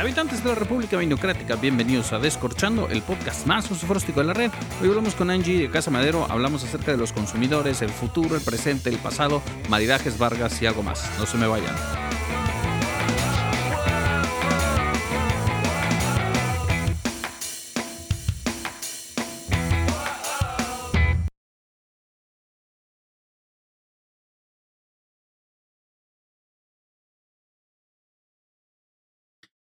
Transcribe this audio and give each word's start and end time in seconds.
Habitantes 0.00 0.42
de 0.42 0.48
la 0.48 0.54
República 0.54 0.96
Vinocrática, 0.96 1.56
bienvenidos 1.56 2.14
a 2.14 2.18
Descorchando, 2.18 2.88
el 2.88 3.02
podcast 3.02 3.46
más 3.46 3.66
sofróstico 3.66 4.20
de 4.20 4.26
la 4.28 4.32
red. 4.32 4.50
Hoy 4.80 4.88
hablamos 4.88 5.14
con 5.14 5.28
Angie 5.28 5.58
de 5.58 5.70
Casa 5.70 5.90
Madero, 5.90 6.26
hablamos 6.30 6.64
acerca 6.64 6.90
de 6.90 6.96
los 6.96 7.12
consumidores, 7.12 7.82
el 7.82 7.90
futuro, 7.90 8.34
el 8.34 8.40
presente, 8.40 8.88
el 8.88 8.96
pasado, 8.96 9.42
maridajes, 9.68 10.16
Vargas 10.16 10.62
y 10.62 10.66
algo 10.66 10.82
más. 10.82 11.06
No 11.18 11.26
se 11.26 11.36
me 11.36 11.46
vayan. 11.46 12.09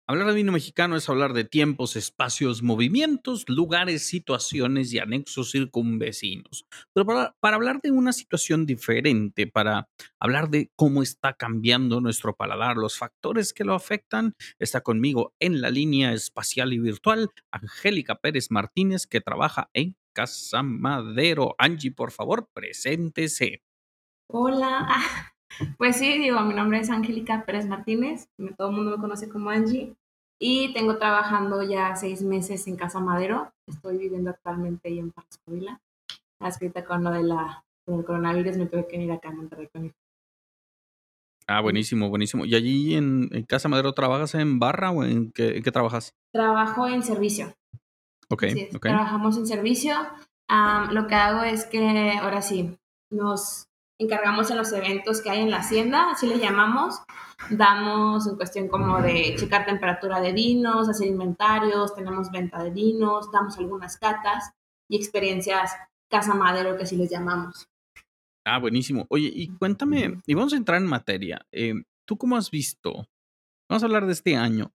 Hablar 0.06 0.26
de 0.28 0.34
vino 0.34 0.52
mexicano 0.52 0.96
es 0.96 1.08
hablar 1.08 1.32
de 1.32 1.44
tiempos, 1.44 1.96
espacios, 1.96 2.62
movimientos, 2.62 3.46
lugares, 3.48 4.06
situaciones 4.06 4.92
y 4.92 4.98
anexos 4.98 5.52
circunvecinos. 5.52 6.66
Pero 6.92 7.06
para, 7.06 7.56
hablar 7.56 7.80
de 7.80 7.90
una 7.90 8.12
situación 8.12 8.66
diferente, 8.66 9.46
para 9.46 9.88
hablar 10.20 10.50
de 10.50 10.70
cómo 10.76 11.02
está 11.02 11.32
cambiando 11.32 12.02
nuestro 12.02 12.36
paladar, 12.36 12.76
los 12.76 12.98
factores 12.98 13.54
que 13.54 13.64
lo 13.64 13.72
afectan, 13.72 14.34
está 14.58 14.82
conmigo 14.82 15.32
en 15.38 15.62
la 15.62 15.70
línea 15.70 16.12
espacial 16.12 16.74
y 16.74 16.80
virtual 16.80 17.30
Angélica 17.50 18.16
Pérez 18.16 18.50
Martínez, 18.50 19.06
que 19.06 19.22
trabaja 19.22 19.70
en 19.72 19.96
Casa 20.12 20.62
Madero. 20.62 21.54
Angie, 21.56 21.92
por 21.92 22.10
favor, 22.10 22.50
preséntese. 22.52 23.62
Hola. 24.28 24.86
Pues 25.78 25.96
sí, 25.96 26.18
digo, 26.18 26.40
mi 26.40 26.54
nombre 26.54 26.78
es 26.78 26.90
Angélica 26.90 27.44
Pérez 27.44 27.66
Martínez, 27.66 28.28
todo 28.56 28.70
el 28.70 28.76
mundo 28.76 28.92
me 28.92 29.00
conoce 29.00 29.28
como 29.28 29.50
Angie, 29.50 29.94
y 30.38 30.72
tengo 30.72 30.98
trabajando 30.98 31.62
ya 31.62 31.94
seis 31.96 32.22
meses 32.22 32.66
en 32.66 32.76
Casa 32.76 33.00
Madero. 33.00 33.52
Estoy 33.66 33.96
viviendo 33.96 34.30
actualmente 34.30 34.88
ahí 34.88 34.98
en 34.98 35.10
Parascovila. 35.10 35.80
Escrita 36.40 36.84
con 36.84 37.04
lo 37.04 37.10
de 37.10 37.22
la, 37.22 37.64
del 37.86 38.04
coronavirus, 38.04 38.56
me 38.56 38.66
tuve 38.66 38.86
que 38.86 38.96
ir 39.00 39.10
acá 39.12 39.28
a 39.28 39.32
Monterrey 39.32 39.68
con 39.72 39.82
mi 39.84 39.92
Ah, 41.46 41.60
buenísimo, 41.60 42.08
buenísimo. 42.08 42.46
¿Y 42.46 42.54
allí 42.54 42.94
en, 42.94 43.28
Casa 43.46 43.68
Madero 43.68 43.92
trabajas 43.92 44.34
en 44.34 44.58
barra 44.58 44.90
o 44.90 45.04
en 45.04 45.30
qué, 45.30 45.60
trabajas? 45.72 46.14
Trabajo 46.32 46.88
en 46.88 47.02
servicio. 47.02 47.54
Ok, 48.30 48.44
Trabajamos 48.80 49.36
en 49.36 49.46
servicio. 49.46 49.94
lo 50.90 51.06
que 51.06 51.14
hago 51.14 51.42
es 51.42 51.66
que 51.66 52.12
ahora 52.18 52.40
sí, 52.40 52.76
nos 53.10 53.66
encargamos 53.98 54.50
en 54.50 54.56
los 54.56 54.72
eventos 54.72 55.22
que 55.22 55.30
hay 55.30 55.40
en 55.40 55.50
la 55.50 55.58
hacienda, 55.58 56.10
así 56.10 56.26
le 56.26 56.38
llamamos. 56.38 57.00
Damos 57.50 58.26
en 58.26 58.36
cuestión 58.36 58.68
como 58.68 59.00
de 59.00 59.34
checar 59.36 59.66
temperatura 59.66 60.20
de 60.20 60.32
vinos, 60.32 60.88
hacer 60.88 61.08
inventarios, 61.08 61.94
tenemos 61.94 62.30
venta 62.30 62.62
de 62.62 62.70
vinos, 62.70 63.30
damos 63.32 63.58
algunas 63.58 63.98
catas 63.98 64.52
y 64.88 64.96
experiencias 64.96 65.72
casa 66.08 66.34
madero 66.34 66.76
que 66.76 66.84
así 66.84 66.96
les 66.96 67.10
llamamos. 67.10 67.68
Ah, 68.46 68.58
buenísimo. 68.58 69.06
Oye, 69.08 69.30
y 69.34 69.48
cuéntame, 69.48 70.20
y 70.26 70.34
vamos 70.34 70.52
a 70.52 70.56
entrar 70.56 70.80
en 70.80 70.86
materia. 70.86 71.46
Eh, 71.50 71.74
¿Tú 72.06 72.18
cómo 72.18 72.36
has 72.36 72.50
visto? 72.50 73.08
Vamos 73.68 73.82
a 73.82 73.86
hablar 73.86 74.06
de 74.06 74.12
este 74.12 74.36
año. 74.36 74.72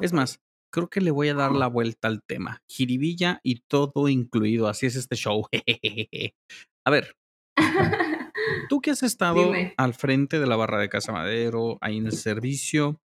Es 0.00 0.12
más, 0.12 0.40
creo 0.70 0.88
que 0.88 1.00
le 1.00 1.10
voy 1.10 1.28
a 1.28 1.34
dar 1.34 1.52
la 1.52 1.68
vuelta 1.68 2.08
al 2.08 2.22
tema. 2.22 2.62
Jiribilla 2.68 3.40
y 3.42 3.60
todo 3.60 4.08
incluido. 4.08 4.68
Así 4.68 4.86
es 4.86 4.96
este 4.96 5.16
show. 5.16 5.46
a 6.84 6.90
ver. 6.90 7.16
Tú 8.68 8.80
que 8.80 8.90
has 8.90 9.02
estado 9.02 9.52
al 9.76 9.94
frente 9.94 10.38
de 10.38 10.46
la 10.46 10.56
barra 10.56 10.78
de 10.78 10.88
Casa 10.88 11.12
Madero, 11.12 11.78
ahí 11.80 11.98
en 11.98 12.06
el 12.06 12.12
servicio, 12.12 13.00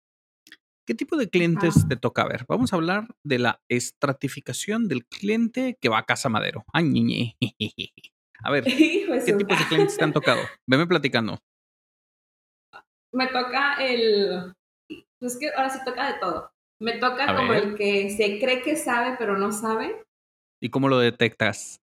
¿qué 0.85 0.93
tipo 0.95 1.17
de 1.17 1.29
clientes 1.29 1.87
te 1.87 1.95
toca 1.95 2.27
ver? 2.27 2.45
Vamos 2.47 2.73
a 2.73 2.77
hablar 2.77 3.07
de 3.23 3.39
la 3.39 3.61
estratificación 3.69 4.87
del 4.87 5.05
cliente 5.05 5.77
que 5.81 5.89
va 5.89 5.99
a 5.99 6.05
Casa 6.05 6.29
Madero. 6.29 6.65
Ay, 6.73 6.85
ñe, 6.85 7.37
A 8.43 8.51
ver, 8.51 8.65
¿qué 8.65 9.33
tipos 9.37 9.57
de 9.57 9.65
clientes 9.65 9.97
te 9.97 10.03
han 10.03 10.13
tocado? 10.13 10.41
Veme 10.67 10.85
platicando. 10.85 11.39
Me 13.11 13.27
toca 13.27 13.83
el. 13.83 14.53
Es 15.19 15.37
que 15.39 15.49
ahora 15.49 15.69
sí 15.69 15.79
toca 15.83 16.13
de 16.13 16.19
todo. 16.19 16.51
Me 16.79 16.99
toca 16.99 17.35
como 17.35 17.53
el 17.53 17.75
que 17.75 18.11
se 18.11 18.39
cree 18.39 18.61
que 18.61 18.75
sabe, 18.75 19.15
pero 19.17 19.37
no 19.37 19.51
sabe. 19.51 20.05
¿Y 20.61 20.69
cómo 20.69 20.87
lo 20.87 20.99
detectas? 20.99 21.81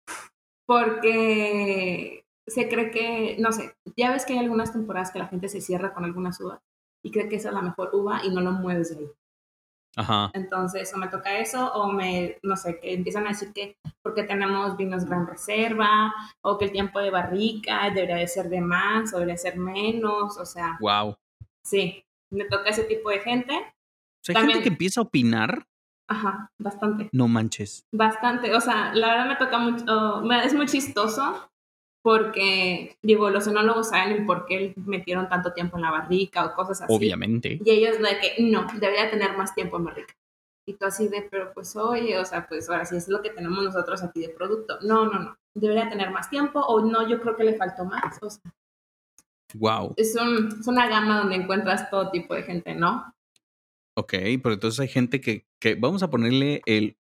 Porque 0.66 2.23
se 2.46 2.68
cree 2.68 2.90
que, 2.90 3.36
no 3.38 3.52
sé, 3.52 3.74
ya 3.96 4.10
ves 4.12 4.26
que 4.26 4.34
hay 4.34 4.40
algunas 4.40 4.72
temporadas 4.72 5.10
que 5.10 5.18
la 5.18 5.28
gente 5.28 5.48
se 5.48 5.60
cierra 5.60 5.94
con 5.94 6.04
algunas 6.04 6.40
uvas 6.40 6.60
y 7.02 7.10
cree 7.10 7.28
que 7.28 7.36
esa 7.36 7.48
es 7.48 7.54
la 7.54 7.62
mejor 7.62 7.90
uva 7.92 8.20
y 8.24 8.30
no 8.30 8.40
lo 8.40 8.52
mueves 8.52 8.90
de 8.90 9.04
ahí. 9.04 9.10
Ajá. 9.96 10.30
Entonces, 10.34 10.92
o 10.92 10.98
me 10.98 11.08
toca 11.08 11.38
eso, 11.38 11.72
o 11.72 11.92
me, 11.92 12.38
no 12.42 12.56
sé, 12.56 12.80
que 12.80 12.94
empiezan 12.94 13.26
a 13.26 13.30
decir 13.30 13.52
que 13.52 13.76
porque 14.02 14.24
tenemos 14.24 14.76
vinos 14.76 15.04
gran 15.04 15.26
reserva, 15.26 16.12
o 16.42 16.58
que 16.58 16.64
el 16.64 16.72
tiempo 16.72 16.98
de 16.98 17.10
barrica 17.10 17.90
debería 17.90 18.16
de 18.16 18.26
ser 18.26 18.48
de 18.48 18.60
más, 18.60 19.12
o 19.12 19.18
debería 19.18 19.36
ser 19.36 19.56
menos, 19.56 20.36
o 20.36 20.44
sea. 20.44 20.78
Wow. 20.80 21.16
Sí, 21.62 22.04
me 22.30 22.44
toca 22.46 22.70
ese 22.70 22.84
tipo 22.84 23.10
de 23.10 23.20
gente. 23.20 23.54
O 23.56 24.24
sea, 24.24 24.40
hay 24.40 24.46
gente 24.46 24.62
que 24.62 24.68
empieza 24.68 25.00
a 25.00 25.04
opinar. 25.04 25.66
Ajá, 26.08 26.50
bastante. 26.58 27.08
No 27.12 27.28
manches. 27.28 27.86
Bastante, 27.92 28.54
o 28.54 28.60
sea, 28.60 28.92
la 28.94 29.08
verdad 29.08 29.28
me 29.28 29.36
toca 29.36 29.58
mucho, 29.58 30.32
es 30.42 30.54
muy 30.54 30.66
chistoso 30.66 31.50
porque, 32.04 32.98
digo, 33.00 33.30
los 33.30 33.46
enólogos 33.46 33.88
saben 33.88 34.26
por 34.26 34.44
qué 34.44 34.74
metieron 34.76 35.26
tanto 35.30 35.54
tiempo 35.54 35.78
en 35.78 35.84
la 35.84 35.90
barrica 35.90 36.44
o 36.44 36.54
cosas 36.54 36.82
así. 36.82 36.94
Obviamente. 36.94 37.58
Y 37.64 37.70
ellos 37.70 37.96
de 37.96 38.18
que 38.20 38.42
no, 38.42 38.66
debería 38.78 39.10
tener 39.10 39.34
más 39.38 39.54
tiempo 39.54 39.78
en 39.78 39.84
barrica. 39.86 40.14
Y 40.68 40.74
tú 40.74 40.84
así 40.84 41.08
de, 41.08 41.22
pero 41.22 41.54
pues 41.54 41.74
oye, 41.76 42.18
o 42.18 42.24
sea, 42.26 42.46
pues 42.46 42.68
ahora 42.68 42.84
sí 42.84 42.96
es 42.96 43.08
lo 43.08 43.22
que 43.22 43.30
tenemos 43.30 43.64
nosotros 43.64 44.02
aquí 44.02 44.20
de 44.20 44.28
producto. 44.28 44.78
No, 44.82 45.06
no, 45.06 45.18
no, 45.18 45.38
debería 45.54 45.88
tener 45.88 46.10
más 46.10 46.28
tiempo 46.28 46.60
o 46.60 46.82
no, 46.82 47.08
yo 47.08 47.22
creo 47.22 47.36
que 47.36 47.44
le 47.44 47.56
faltó 47.56 47.86
más. 47.86 48.22
O 48.22 48.28
sea, 48.28 48.52
wow. 49.54 49.94
Es, 49.96 50.14
un, 50.14 50.48
es 50.60 50.66
una 50.66 50.86
gama 50.90 51.20
donde 51.20 51.36
encuentras 51.36 51.88
todo 51.88 52.10
tipo 52.10 52.34
de 52.34 52.42
gente, 52.42 52.74
¿no? 52.74 53.14
Ok, 53.96 54.12
pero 54.42 54.52
entonces 54.52 54.78
hay 54.78 54.88
gente 54.88 55.22
que, 55.22 55.46
que 55.58 55.74
vamos 55.74 56.02
a 56.02 56.10
ponerle 56.10 56.60
el, 56.66 56.98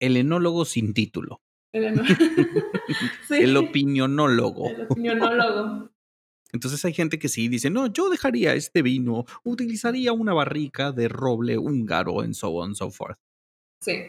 el 0.00 0.18
enólogo 0.18 0.66
sin 0.66 0.92
título. 0.92 1.40
El, 3.30 3.56
opinionólogo. 3.56 4.68
El 4.68 4.82
opinionólogo. 4.82 5.90
Entonces 6.52 6.84
hay 6.84 6.92
gente 6.92 7.18
que 7.18 7.28
sí 7.28 7.48
dice, 7.48 7.68
no, 7.68 7.88
yo 7.88 8.08
dejaría 8.08 8.54
este 8.54 8.82
vino, 8.82 9.24
utilizaría 9.42 10.12
una 10.12 10.32
barrica 10.32 10.92
de 10.92 11.08
roble 11.08 11.58
húngaro 11.58 12.22
en 12.22 12.32
so 12.32 12.50
on 12.50 12.76
so 12.76 12.90
forth. 12.92 13.18
Sí. 13.80 14.04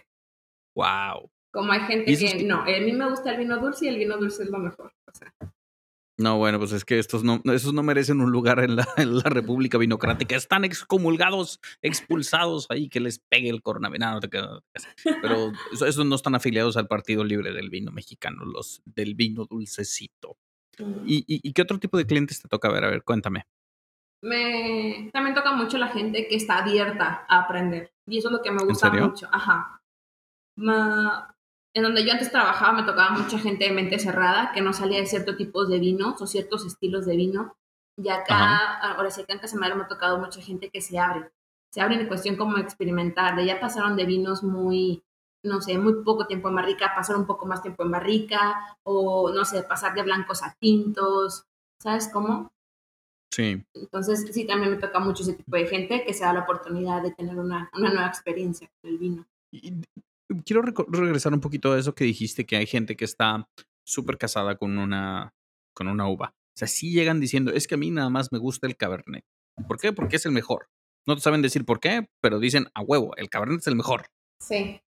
Wow. 0.75 1.31
Como 1.51 1.71
hay 1.71 1.79
gente 1.81 2.15
que, 2.15 2.43
no, 2.43 2.61
a 2.61 2.65
mí 2.65 2.91
me 2.91 3.09
gusta 3.09 3.31
el 3.31 3.37
vino 3.37 3.57
dulce 3.59 3.85
y 3.85 3.87
el 3.87 3.97
vino 3.97 4.17
dulce 4.17 4.43
es 4.43 4.49
lo 4.49 4.59
mejor. 4.59 4.93
O 5.07 5.11
sea. 5.17 5.33
No, 6.17 6.37
bueno, 6.37 6.59
pues 6.59 6.71
es 6.71 6.85
que 6.85 6.97
estos 6.97 7.23
no, 7.23 7.41
esos 7.45 7.73
no 7.73 7.83
merecen 7.83 8.21
un 8.21 8.31
lugar 8.31 8.59
en 8.59 8.77
la, 8.77 8.85
República 9.25 9.77
Vinocrática. 9.77 10.35
Están 10.35 10.63
excomulgados, 10.63 11.59
expulsados 11.81 12.67
ahí, 12.69 12.87
que 12.87 13.01
les 13.01 13.19
pegue 13.19 13.49
el 13.49 13.61
coronavirus. 13.61 14.29
Pero 15.21 15.51
esos 15.73 16.05
no 16.05 16.15
están 16.15 16.35
afiliados 16.35 16.77
al 16.77 16.87
Partido 16.87 17.23
Libre 17.23 17.51
del 17.51 17.69
Vino 17.69 17.91
Mexicano, 17.91 18.45
los 18.45 18.81
del 18.85 19.15
vino 19.15 19.45
dulcecito. 19.45 20.37
¿Y, 21.05 21.23
y, 21.27 21.53
qué 21.53 21.61
otro 21.61 21.79
tipo 21.79 21.97
de 21.97 22.05
clientes 22.05 22.41
te 22.41 22.49
toca 22.49 22.69
ver? 22.69 22.83
A 22.83 22.89
ver, 22.89 23.03
cuéntame. 23.03 23.45
Me, 24.21 25.09
también 25.13 25.33
toca 25.33 25.53
mucho 25.53 25.77
la 25.77 25.87
gente 25.87 26.27
que 26.27 26.35
está 26.35 26.59
abierta 26.59 27.25
a 27.29 27.39
aprender. 27.39 27.93
Y 28.07 28.17
eso 28.17 28.27
es 28.27 28.33
lo 28.33 28.41
que 28.41 28.51
me 28.51 28.63
gusta 28.63 28.91
mucho. 28.91 29.29
Ajá 29.31 29.81
en 31.75 31.83
donde 31.83 32.05
yo 32.05 32.13
antes 32.13 32.31
trabajaba 32.31 32.71
me 32.71 32.83
tocaba 32.83 33.17
mucha 33.17 33.37
gente 33.37 33.65
de 33.65 33.73
mente 33.73 33.99
cerrada 33.99 34.51
que 34.53 34.61
no 34.61 34.71
salía 34.71 34.99
de 34.99 35.05
ciertos 35.05 35.35
tipos 35.35 35.67
de 35.67 35.77
vinos 35.77 36.21
o 36.21 36.25
ciertos 36.25 36.65
estilos 36.65 37.05
de 37.05 37.17
vino. 37.17 37.57
Y 37.97 38.07
acá, 38.07 38.77
ahora 38.77 39.11
sí, 39.11 39.21
acá 39.21 39.33
en 39.33 39.39
Casamaro 39.39 39.75
me 39.75 39.83
ha 39.83 39.87
tocado 39.87 40.17
mucha 40.17 40.41
gente 40.41 40.69
que 40.69 40.79
se 40.79 40.97
abre. 40.97 41.29
Se 41.73 41.81
abre 41.81 41.95
en 41.95 42.07
cuestión 42.07 42.37
como 42.37 42.57
experimentar. 42.57 43.35
De 43.35 43.45
ya 43.45 43.59
pasaron 43.59 43.97
de 43.97 44.05
vinos 44.05 44.41
muy, 44.41 45.03
no 45.43 45.61
sé, 45.61 45.77
muy 45.77 46.01
poco 46.03 46.27
tiempo 46.27 46.47
en 46.47 46.55
barrica, 46.55 46.93
pasar 46.95 47.17
un 47.17 47.25
poco 47.25 47.45
más 47.45 47.61
tiempo 47.61 47.83
en 47.83 47.91
barrica, 47.91 48.77
o 48.83 49.31
no 49.33 49.43
sé, 49.43 49.63
pasar 49.63 49.93
de 49.95 50.03
blancos 50.03 50.43
a 50.43 50.55
tintos. 50.57 51.45
¿Sabes 51.81 52.07
cómo? 52.07 52.53
Sí. 53.33 53.65
Entonces, 53.73 54.29
sí, 54.31 54.47
también 54.47 54.71
me 54.71 54.77
toca 54.77 54.99
mucho 54.99 55.23
ese 55.23 55.33
tipo 55.33 55.57
de 55.57 55.67
gente 55.67 56.05
que 56.05 56.13
se 56.13 56.23
da 56.23 56.31
la 56.31 56.43
oportunidad 56.43 57.01
de 57.01 57.11
tener 57.11 57.35
una, 57.37 57.69
una 57.73 57.89
nueva 57.89 58.07
experiencia 58.07 58.69
con 58.81 58.91
el 58.91 58.97
vino 58.97 59.25
quiero 60.43 60.61
regresar 60.61 61.33
un 61.33 61.41
poquito 61.41 61.73
a 61.73 61.79
eso 61.79 61.95
que 61.95 62.05
dijiste, 62.05 62.45
que 62.45 62.57
hay 62.57 62.65
gente 62.65 62.95
que 62.95 63.05
está 63.05 63.47
súper 63.85 64.17
casada 64.17 64.57
con 64.57 64.77
una, 64.77 65.33
con 65.73 65.87
una 65.87 66.07
uva. 66.07 66.33
O 66.55 66.57
sea, 66.57 66.67
sí 66.67 66.91
llegan 66.91 67.19
diciendo, 67.19 67.51
es 67.51 67.67
que 67.67 67.75
a 67.75 67.77
mí 67.77 67.91
nada 67.91 68.09
más 68.09 68.31
me 68.31 68.39
gusta 68.39 68.67
el 68.67 68.77
Cabernet. 68.77 69.25
¿Por 69.67 69.79
qué? 69.79 69.93
Porque 69.93 70.15
es 70.15 70.25
el 70.25 70.31
mejor. 70.31 70.69
No 71.05 71.15
te 71.15 71.21
saben 71.21 71.41
decir 71.41 71.65
por 71.65 71.79
qué, 71.79 72.09
pero 72.21 72.39
dicen 72.39 72.67
a 72.73 72.81
huevo, 72.81 73.15
el 73.17 73.29
Cabernet 73.29 73.59
es 73.59 73.67
el 73.67 73.75
mejor. 73.75 74.07
Sí. 74.39 74.81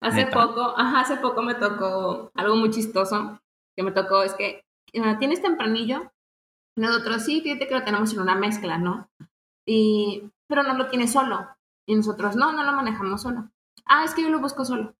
Hace 0.00 0.26
poco, 0.26 0.74
ajá, 0.76 1.00
hace 1.00 1.16
poco 1.16 1.42
me 1.42 1.54
tocó 1.54 2.30
algo 2.34 2.56
muy 2.56 2.70
chistoso 2.70 3.38
que 3.76 3.82
me 3.82 3.92
tocó, 3.92 4.22
es 4.22 4.34
que, 4.34 4.64
ah, 5.02 5.18
¿tienes 5.18 5.42
tempranillo? 5.42 6.12
Nosotros 6.76 7.24
sí, 7.24 7.40
fíjate 7.40 7.66
que 7.66 7.74
lo 7.74 7.84
tenemos 7.84 8.12
en 8.12 8.20
una 8.20 8.34
mezcla, 8.34 8.78
¿no? 8.78 9.08
Y, 9.66 10.30
pero 10.48 10.62
no 10.62 10.74
lo 10.74 10.88
tiene 10.88 11.08
solo. 11.08 11.48
Y 11.86 11.96
nosotros, 11.96 12.36
no, 12.36 12.52
no 12.52 12.64
lo 12.64 12.72
manejamos 12.72 13.22
solo. 13.22 13.50
Ah, 13.86 14.04
es 14.04 14.14
que 14.14 14.22
yo 14.22 14.30
lo 14.30 14.40
busco 14.40 14.64
solo. 14.64 14.94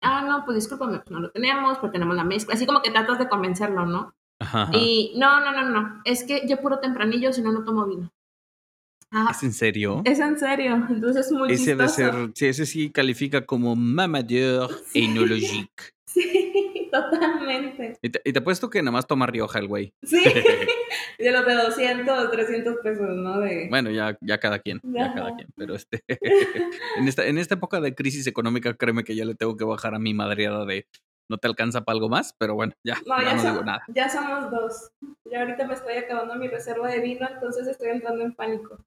Ah, 0.00 0.22
no, 0.22 0.44
pues 0.44 0.56
discúlpame, 0.56 0.98
pues 0.98 1.10
no 1.10 1.20
lo 1.20 1.30
tenemos, 1.30 1.78
pero 1.78 1.92
tenemos 1.92 2.14
la 2.14 2.24
mezcla. 2.24 2.54
Así 2.54 2.66
como 2.66 2.82
que 2.82 2.90
tratas 2.90 3.18
de 3.18 3.28
convencerlo, 3.28 3.86
¿no? 3.86 4.14
Y 4.72 5.14
no, 5.16 5.40
no, 5.40 5.52
no, 5.52 5.68
no. 5.70 6.02
Es 6.04 6.24
que 6.24 6.46
yo 6.46 6.60
puro 6.60 6.78
tempranillo, 6.78 7.32
si 7.32 7.40
no, 7.40 7.52
no 7.52 7.64
tomo 7.64 7.86
vino. 7.86 8.12
Ah, 9.10 9.28
¿Es 9.30 9.42
en 9.42 9.52
serio? 9.52 10.02
Es 10.04 10.18
en 10.18 10.38
serio. 10.38 10.74
Entonces 10.90 11.26
es 11.26 11.32
muy 11.32 11.52
ese 11.52 11.70
Debe 11.70 11.88
ser, 11.88 12.32
sí, 12.34 12.46
ese 12.46 12.66
sí 12.66 12.90
califica 12.90 13.46
como 13.46 13.76
mamadeur 13.76 14.70
sí. 14.86 15.04
enologique. 15.04 15.93
Sí, 16.14 16.88
totalmente. 16.92 17.98
Y 18.00 18.10
te, 18.10 18.20
y 18.24 18.32
te 18.32 18.38
apuesto 18.38 18.70
que 18.70 18.80
nada 18.82 18.92
más 18.92 19.06
toma 19.06 19.26
Rioja 19.26 19.58
el 19.58 19.66
güey. 19.66 19.92
Sí. 20.02 20.22
de 21.18 21.32
los 21.32 21.44
de 21.44 21.54
200, 21.54 22.30
300 22.30 22.76
pesos, 22.82 23.08
¿no? 23.08 23.40
De... 23.40 23.66
Bueno, 23.68 23.90
ya, 23.90 24.16
ya 24.20 24.38
cada 24.38 24.60
quien, 24.60 24.80
ya 24.84 25.12
cada 25.12 25.34
quien. 25.34 25.48
Pero 25.56 25.74
este, 25.74 26.04
en, 26.08 27.08
esta, 27.08 27.26
en 27.26 27.38
esta 27.38 27.56
época 27.56 27.80
de 27.80 27.94
crisis 27.94 28.26
económica, 28.28 28.74
créeme 28.74 29.02
que 29.02 29.16
ya 29.16 29.24
le 29.24 29.34
tengo 29.34 29.56
que 29.56 29.64
bajar 29.64 29.94
a 29.94 29.98
mi 29.98 30.14
madreada 30.14 30.64
de 30.64 30.86
no 31.28 31.38
te 31.38 31.48
alcanza 31.48 31.84
para 31.84 31.96
algo 31.96 32.08
más, 32.08 32.34
pero 32.38 32.54
bueno, 32.54 32.74
ya, 32.84 32.96
no, 33.06 33.20
ya, 33.20 33.34
no 33.34 33.42
digo 33.42 33.64
nada. 33.64 33.82
Ya 33.88 34.08
somos 34.08 34.50
dos. 34.50 34.92
Ya 35.24 35.40
ahorita 35.40 35.66
me 35.66 35.74
estoy 35.74 35.94
acabando 35.94 36.36
mi 36.36 36.48
reserva 36.48 36.88
de 36.88 37.00
vino, 37.00 37.26
entonces 37.28 37.66
estoy 37.66 37.88
entrando 37.88 38.22
en 38.22 38.34
pánico. 38.34 38.78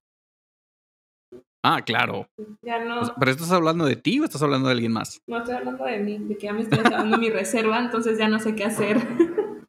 Ah, 1.70 1.82
claro. 1.82 2.30
Ya 2.62 2.80
no. 2.80 3.02
¿Pero 3.20 3.32
estás 3.32 3.52
hablando 3.52 3.86
de 3.86 3.98
ti 3.98 4.22
o 4.22 4.24
estás 4.24 4.42
hablando 4.42 4.70
de 4.70 4.74
alguien 4.76 4.94
más? 4.94 5.22
No, 5.28 5.40
estoy 5.40 5.56
hablando 5.56 5.84
de 5.84 6.00
mí, 6.00 6.18
de 6.18 6.38
que 6.38 6.46
ya 6.48 6.54
me 6.54 6.62
estoy 6.62 6.80
acabando 6.80 7.18
mi 7.18 7.30
reserva, 7.30 7.78
entonces 7.80 8.18
ya 8.18 8.30
no 8.30 8.40
sé 8.40 8.56
qué 8.56 8.64
hacer. 8.64 8.98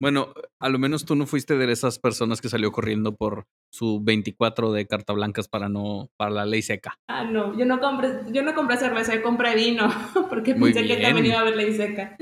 Bueno, 0.00 0.34
a 0.60 0.68
lo 0.68 0.78
menos 0.78 1.06
tú 1.06 1.14
no 1.14 1.24
fuiste 1.24 1.56
de 1.56 1.72
esas 1.72 1.98
personas 1.98 2.42
que 2.42 2.50
salió 2.50 2.72
corriendo 2.72 3.14
por 3.14 3.46
su 3.72 4.02
24 4.02 4.72
de 4.72 4.86
carta 4.86 5.14
blancas 5.14 5.48
para 5.48 5.70
no 5.70 6.10
para 6.18 6.30
la 6.30 6.44
ley 6.44 6.60
seca. 6.60 6.98
Ah, 7.08 7.24
no, 7.24 7.56
yo 7.56 7.64
no 7.64 7.80
compré 7.80 8.20
yo 8.30 8.42
no 8.42 8.54
compré 8.54 8.76
cerveza, 8.76 9.14
yo 9.14 9.22
compré 9.22 9.54
vino 9.54 9.88
porque 10.28 10.54
pensé 10.56 10.86
que 10.86 10.96
también 10.96 11.26
iba 11.26 11.38
a 11.38 11.40
haber 11.40 11.56
ley 11.56 11.74
seca. 11.74 12.18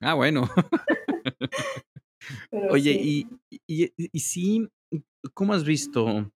Ah, 0.00 0.14
bueno. 0.14 0.48
Oye, 2.70 2.98
y, 3.00 3.28
y, 3.68 3.92
y, 3.96 4.20
sí, 4.20 4.68
¿cómo 5.32 5.52
has 5.52 5.62
visto? 5.62 6.32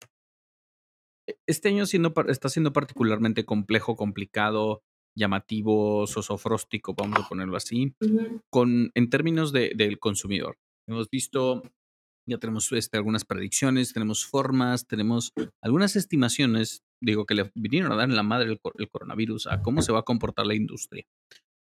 Este 1.47 1.69
año 1.69 1.87
siendo, 1.87 2.15
está 2.29 2.49
siendo 2.49 2.73
particularmente 2.73 3.45
complejo, 3.45 3.97
complicado, 3.97 4.83
llamativo, 5.17 6.07
sosofróstico, 6.07 6.95
vamos 6.95 7.21
a 7.25 7.29
ponerlo 7.29 7.57
así, 7.57 7.95
con, 8.51 8.91
en 8.95 9.11
términos 9.11 9.53
de, 9.53 9.73
del 9.77 9.99
consumidor. 9.99 10.57
Hemos 10.89 11.09
visto, 11.09 11.63
ya 12.29 12.39
tenemos 12.39 12.71
este, 12.73 12.97
algunas 12.97 13.25
predicciones, 13.25 13.93
tenemos 13.93 14.27
formas, 14.27 14.87
tenemos 14.87 15.33
algunas 15.63 15.97
estimaciones, 15.97 16.83
digo, 17.01 17.27
que 17.27 17.35
le 17.35 17.51
vinieron 17.55 17.93
a 17.93 17.97
dar 17.97 18.09
en 18.09 18.17
la 18.17 18.23
madre 18.23 18.51
el, 18.51 18.91
coronavirus 18.91 19.47
a 19.47 19.63
cómo 19.63 19.83
se 19.83 19.93
va 19.93 20.01
a 20.01 20.05
comportar 20.05 20.47
la 20.47 20.55
industria. 20.55 21.05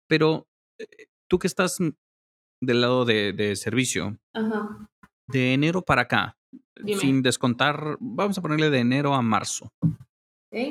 Pero 0.09 0.47
eh, 0.79 1.07
tú 1.29 1.39
que 1.39 1.47
estás 1.47 1.77
del 2.61 2.81
lado 2.81 3.05
de, 3.05 3.55
servicio, 3.55 4.17
de 5.27 5.53
enero 5.53 5.81
para 5.83 6.03
acá, 6.03 6.37
sin 6.99 7.21
descontar, 7.21 7.97
vamos 7.99 8.37
a 8.37 8.41
ponerle 8.41 8.69
de 8.69 8.79
enero 8.79 9.13
a 9.13 9.21
marzo. 9.21 9.71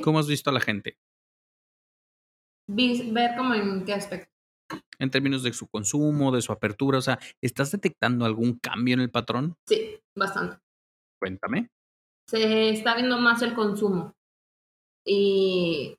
¿Cómo 0.03 0.19
has 0.19 0.29
visto 0.29 0.51
a 0.51 0.53
la 0.53 0.61
gente? 0.61 0.97
Ver 2.69 3.37
cómo 3.37 3.55
en 3.55 3.85
qué 3.85 3.95
aspecto 3.95 4.33
en 4.99 5.11
términos 5.11 5.43
de 5.43 5.53
su 5.53 5.69
consumo, 5.69 6.33
de 6.33 6.43
su 6.43 6.53
apertura? 6.53 6.99
O 6.99 7.03
sea, 7.03 7.19
¿estás 7.41 7.73
detectando 7.73 8.25
algún 8.25 8.59
cambio 8.59 8.95
en 8.95 9.01
el 9.01 9.11
patrón? 9.11 9.57
Sí, 9.67 9.99
bastante. 10.17 10.59
Cuéntame. 11.21 11.69
Se 12.29 12.71
está 12.71 12.95
viendo 12.95 13.19
más 13.19 13.43
el 13.43 13.55
consumo. 13.55 14.15
Y 15.05 15.97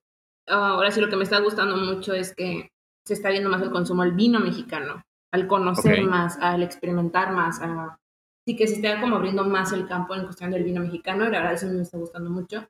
ahora 0.48 0.92
sí 0.92 1.02
lo 1.02 1.10
que 1.10 1.18
me 1.18 1.24
está 1.24 1.40
gustando 1.40 1.76
mucho 1.76 2.14
es 2.14 2.34
que 2.34 2.70
se 3.06 3.14
está 3.14 3.30
viendo 3.30 3.50
más 3.50 3.62
el 3.62 3.72
consumo 3.72 4.02
al 4.02 4.14
vino 4.14 4.40
mexicano, 4.40 5.02
al 5.34 5.48
conocer 5.48 6.04
más, 6.04 6.38
al 6.38 6.64
experimentar 6.64 7.34
más, 7.34 7.62
a, 7.62 7.98
sí 8.46 8.56
que 8.56 8.68
se 8.68 8.76
está 8.76 9.00
como 9.00 9.16
abriendo 9.16 9.44
más 9.46 9.72
el 9.72 9.88
campo 9.88 10.16
en 10.16 10.24
cuestión 10.24 10.52
del 10.52 10.64
vino 10.64 10.82
mexicano 10.82 11.26
y 11.26 11.32
la 11.32 11.40
verdad 11.40 11.54
eso 11.54 11.68
me 11.68 11.82
está 11.82 11.98
gustando 11.98 12.30
mucho. 12.30 12.68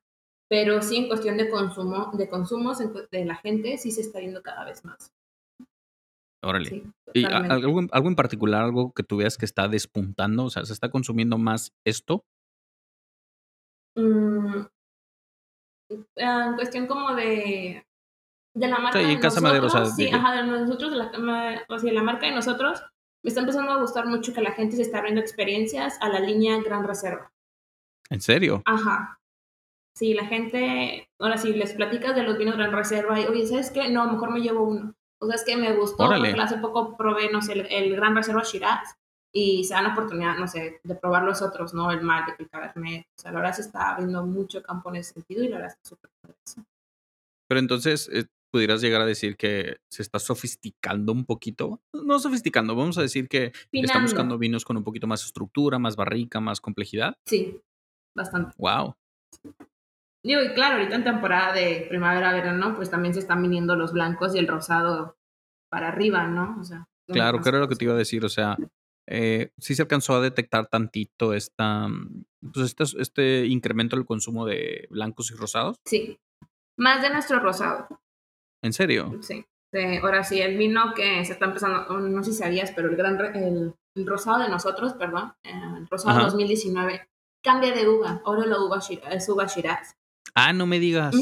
Pero 0.49 0.81
sí 0.81 0.97
en 0.97 1.07
cuestión 1.07 1.37
de 1.37 1.49
consumo, 1.49 2.11
de 2.13 2.29
consumos 2.29 2.79
de 2.79 3.25
la 3.25 3.35
gente, 3.35 3.77
sí 3.77 3.91
se 3.91 4.01
está 4.01 4.19
viendo 4.19 4.41
cada 4.41 4.65
vez 4.65 4.85
más. 4.85 5.11
Órale. 6.43 6.83
¿Y 7.13 7.25
algo, 7.25 7.81
algo, 7.91 8.09
en 8.09 8.15
particular, 8.15 8.63
algo 8.63 8.91
que 8.93 9.03
tú 9.03 9.17
veas 9.17 9.37
que 9.37 9.45
está 9.45 9.67
despuntando? 9.69 10.45
O 10.45 10.49
sea, 10.49 10.65
¿se 10.65 10.73
está 10.73 10.91
consumiendo 10.91 11.37
más 11.37 11.71
esto? 11.85 12.25
Mm, 13.95 14.65
ah, 16.19 16.45
en 16.47 16.55
cuestión 16.55 16.87
como 16.87 17.15
de, 17.15 17.85
de 18.53 18.67
la 18.67 18.79
marca 18.79 18.99
sí, 18.99 19.05
de 19.05 19.19
Casa 19.19 19.39
nosotros. 19.39 19.43
Madero, 19.43 19.67
o 19.67 19.69
sea, 19.69 19.85
sí, 19.85 20.09
ajá, 20.09 20.35
de 20.35 20.43
nosotros, 20.43 20.91
de 20.91 20.97
la, 20.97 21.65
o 21.69 21.79
sea, 21.79 21.93
la 21.93 22.03
marca 22.03 22.25
de 22.25 22.33
nosotros. 22.33 22.83
Me 23.23 23.29
está 23.29 23.39
empezando 23.39 23.71
a 23.71 23.79
gustar 23.79 24.05
mucho 24.05 24.33
que 24.33 24.41
la 24.41 24.51
gente 24.51 24.75
se 24.75 24.81
está 24.81 24.97
abriendo 24.97 25.21
experiencias 25.21 25.97
a 26.01 26.09
la 26.09 26.19
línea 26.19 26.61
Gran 26.61 26.83
Reserva. 26.83 27.31
¿En 28.09 28.21
serio? 28.21 28.61
Ajá. 28.65 29.19
Sí, 29.95 30.13
la 30.13 30.25
gente, 30.25 31.09
ahora 31.19 31.37
sí, 31.37 31.53
les 31.53 31.73
platicas 31.73 32.15
de 32.15 32.23
los 32.23 32.37
vinos 32.37 32.57
Gran 32.57 32.71
Reserva 32.71 33.19
y, 33.19 33.25
oye, 33.25 33.47
¿sabes 33.47 33.71
qué? 33.71 33.89
No, 33.89 34.11
mejor 34.11 34.31
me 34.31 34.41
llevo 34.41 34.63
uno. 34.63 34.93
O 35.19 35.25
sea, 35.27 35.35
es 35.35 35.45
que 35.45 35.55
me 35.55 35.73
gustó, 35.73 36.09
porque 36.09 36.35
hace 36.37 36.57
poco 36.57 36.97
probé, 36.97 37.31
no 37.31 37.41
sé, 37.41 37.53
el, 37.53 37.95
Gran 37.95 38.15
Reserva 38.15 38.43
Shiraz 38.43 38.97
y 39.31 39.63
se 39.63 39.73
dan 39.73 39.85
la 39.85 39.93
oportunidad, 39.93 40.37
no 40.37 40.47
sé, 40.47 40.81
de 40.83 40.95
probar 40.95 41.23
los 41.23 41.41
otros, 41.41 41.73
¿no? 41.73 41.91
El 41.91 42.01
Malbec, 42.01 42.39
el 42.39 42.49
Cabernet. 42.49 43.05
O 43.17 43.21
sea, 43.21 43.31
la 43.31 43.39
verdad 43.39 43.55
se 43.55 43.61
está 43.61 43.91
abriendo 43.91 44.25
mucho 44.25 44.61
campo 44.61 44.89
en 44.89 44.97
ese 44.97 45.13
sentido 45.13 45.43
y 45.43 45.47
la 45.47 45.57
verdad 45.57 45.77
está 45.77 45.89
súper 45.89 46.11
Pero 47.47 47.59
entonces, 47.59 48.09
eh, 48.11 48.25
¿pudieras 48.53 48.81
llegar 48.81 49.01
a 49.01 49.05
decir 49.07 49.35
que 49.35 49.77
se 49.89 50.03
está 50.03 50.19
sofisticando 50.19 51.11
un 51.11 51.25
poquito? 51.25 51.81
No 51.91 52.19
sofisticando, 52.19 52.75
vamos 52.75 52.99
a 52.99 53.01
decir 53.01 53.27
que 53.27 53.51
están 53.71 54.03
buscando 54.03 54.37
vinos 54.37 54.63
con 54.63 54.77
un 54.77 54.83
poquito 54.83 55.07
más 55.07 55.25
estructura, 55.25 55.79
más 55.79 55.95
barrica, 55.95 56.39
más 56.39 56.61
complejidad. 56.61 57.15
Sí, 57.25 57.59
bastante. 58.15 58.53
Wow. 58.59 58.93
Digo, 60.23 60.43
y 60.43 60.53
claro, 60.53 60.75
ahorita 60.75 60.95
en 60.97 61.03
temporada 61.03 61.53
de 61.53 61.87
primavera-verano, 61.89 62.75
pues 62.75 62.91
también 62.91 63.15
se 63.15 63.21
están 63.21 63.41
viniendo 63.41 63.75
los 63.75 63.91
blancos 63.91 64.35
y 64.35 64.37
el 64.37 64.47
rosado 64.47 65.17
para 65.71 65.87
arriba, 65.87 66.27
¿no? 66.27 66.55
O 66.61 66.63
sea, 66.63 66.87
claro, 67.07 67.41
que 67.41 67.49
era 67.49 67.57
lo 67.57 67.67
que 67.67 67.75
te 67.75 67.85
iba 67.85 67.95
a 67.95 67.97
decir, 67.97 68.23
o 68.23 68.29
sea, 68.29 68.55
eh, 69.09 69.49
sí 69.57 69.73
se 69.73 69.81
alcanzó 69.81 70.13
a 70.13 70.21
detectar 70.21 70.67
tantito 70.67 71.33
esta, 71.33 71.87
pues 72.53 72.67
este, 72.67 73.01
este 73.01 73.47
incremento 73.47 73.95
del 73.95 74.05
consumo 74.05 74.45
de 74.45 74.85
blancos 74.91 75.31
y 75.31 75.33
rosados. 75.33 75.77
Sí, 75.85 76.19
más 76.77 77.01
de 77.01 77.09
nuestro 77.09 77.39
rosado. 77.39 77.87
¿En 78.63 78.73
serio? 78.73 79.19
Sí. 79.21 79.45
ahora 80.01 80.23
sí, 80.23 80.39
el 80.41 80.57
vino 80.57 80.93
que 80.95 81.23
se 81.25 81.33
está 81.33 81.45
empezando, 81.45 81.99
no 81.99 82.23
sé 82.23 82.31
si 82.31 82.37
sabías, 82.39 82.71
pero 82.71 82.89
el 82.89 82.95
gran 82.95 83.19
el, 83.35 83.75
rosado 84.05 84.41
de 84.41 84.49
nosotros, 84.49 84.93
perdón, 84.93 85.33
el 85.43 85.87
rosado 85.89 86.23
2019 86.23 87.07
cambia 87.43 87.73
de 87.73 87.87
uva. 87.87 88.21
Ahora 88.25 88.47
la 88.47 88.59
uva 88.59 88.79
es 89.11 89.29
uva 89.29 89.45
Shiraz. 89.45 89.95
Ah, 90.33 90.53
no 90.53 90.65
me 90.65 90.79
digas. 90.79 91.13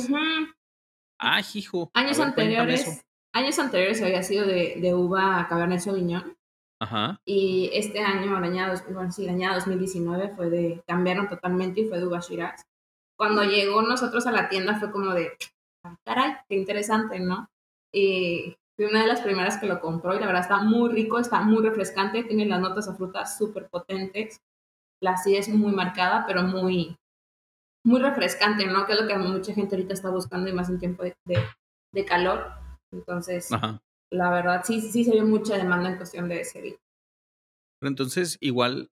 Ah, 1.19 1.41
hijo. 1.53 1.91
Años 1.93 2.19
anteriores, 2.19 3.05
años 3.33 3.60
anteriores 3.60 4.01
había 4.01 4.24
sido 4.24 4.45
de, 4.45 4.77
de 4.79 4.93
uva 4.93 5.48
Cabernet 5.50 5.79
Sauvignon. 5.79 6.38
Ajá. 6.79 7.19
Y 7.25 7.69
este 7.74 8.00
año, 8.01 8.38
el 8.38 8.43
año, 8.43 8.74
bueno, 8.89 9.12
sí, 9.12 9.25
el 9.25 9.31
año 9.31 9.53
2019 9.53 10.29
fue 10.36 10.50
de, 10.50 10.83
cambiaron 10.88 11.27
totalmente 11.27 11.81
y 11.81 11.88
fue 11.88 12.00
de 12.00 12.07
uva 12.07 12.19
Shiraz. 12.19 12.65
Cuando 13.17 13.43
llegó 13.43 13.81
nosotros 13.81 14.25
a 14.25 14.31
la 14.31 14.50
tienda 14.50 14.79
fue 14.79 14.91
como 14.91 15.13
de, 15.13 15.38
caray, 16.05 16.35
qué 16.47 16.55
interesante, 16.55 17.19
¿no? 17.19 17.50
Y 17.93 18.55
fui 18.75 18.85
una 18.85 19.01
de 19.01 19.07
las 19.07 19.21
primeras 19.21 19.57
que 19.57 19.67
lo 19.67 19.79
compró 19.79 20.15
y 20.15 20.19
la 20.19 20.27
verdad 20.27 20.41
está 20.41 20.61
muy 20.63 20.89
rico, 20.89 21.19
está 21.19 21.41
muy 21.41 21.61
refrescante, 21.63 22.23
tiene 22.23 22.45
las 22.45 22.61
notas 22.61 22.88
a 22.88 22.95
frutas 22.95 23.38
súper 23.38 23.69
potentes. 23.69 24.41
La 25.01 25.11
acidez 25.11 25.50
muy 25.50 25.71
marcada, 25.71 26.25
pero 26.27 26.43
muy, 26.43 26.95
muy 27.83 28.00
refrescante, 28.00 28.67
¿no? 28.67 28.85
Que 28.85 28.93
es 28.93 29.01
lo 29.01 29.07
que 29.07 29.17
mucha 29.17 29.53
gente 29.53 29.75
ahorita 29.75 29.93
está 29.93 30.09
buscando 30.09 30.50
y 30.50 30.53
más 30.53 30.69
en 30.69 30.79
tiempo 30.79 31.03
de, 31.03 31.15
de, 31.25 32.05
calor. 32.05 32.51
Entonces, 32.93 33.50
la 34.11 34.29
verdad, 34.29 34.61
sí, 34.63 34.79
sí 34.81 35.03
se 35.03 35.11
ve 35.11 35.23
mucha 35.23 35.57
demanda 35.57 35.89
en 35.89 35.97
cuestión 35.97 36.29
de 36.29 36.41
ese 36.41 36.61
vino. 36.61 36.77
Pero 37.79 37.89
entonces, 37.89 38.38
igual, 38.41 38.91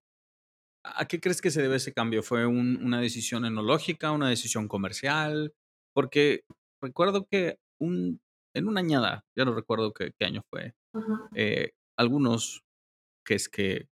¿a 0.83 1.05
qué 1.05 1.19
crees 1.19 1.41
que 1.41 1.51
se 1.51 1.61
debe 1.61 1.75
ese 1.75 1.93
cambio? 1.93 2.23
¿Fue 2.23 2.47
una 2.47 2.99
decisión 2.99 3.45
enológica, 3.45 4.11
una 4.11 4.29
decisión 4.29 4.67
comercial? 4.67 5.53
Porque 5.93 6.43
recuerdo 6.81 7.25
que 7.25 7.57
un, 7.79 8.21
en 8.53 8.67
una 8.67 8.81
añada, 8.81 9.25
ya 9.35 9.45
no 9.45 9.53
recuerdo 9.53 9.93
qué, 9.93 10.13
año 10.21 10.41
fue, 10.49 10.73
eh, 11.35 11.71
algunos 11.97 12.63
que 13.25 13.35
es 13.35 13.49
que 13.49 13.87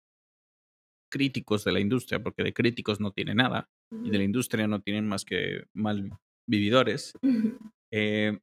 críticos 1.11 1.65
de 1.65 1.73
la 1.73 1.81
industria, 1.81 2.23
porque 2.23 2.43
de 2.43 2.53
críticos 2.53 3.01
no 3.01 3.13
tiene 3.13 3.35
nada, 3.35 3.69
y 4.03 4.11
de 4.11 4.19
la 4.19 4.25
industria 4.25 4.67
no 4.67 4.81
tienen 4.81 5.07
más 5.07 5.25
que 5.25 5.65
mal 5.73 6.11
vividores, 6.49 7.13
eh, 7.93 8.41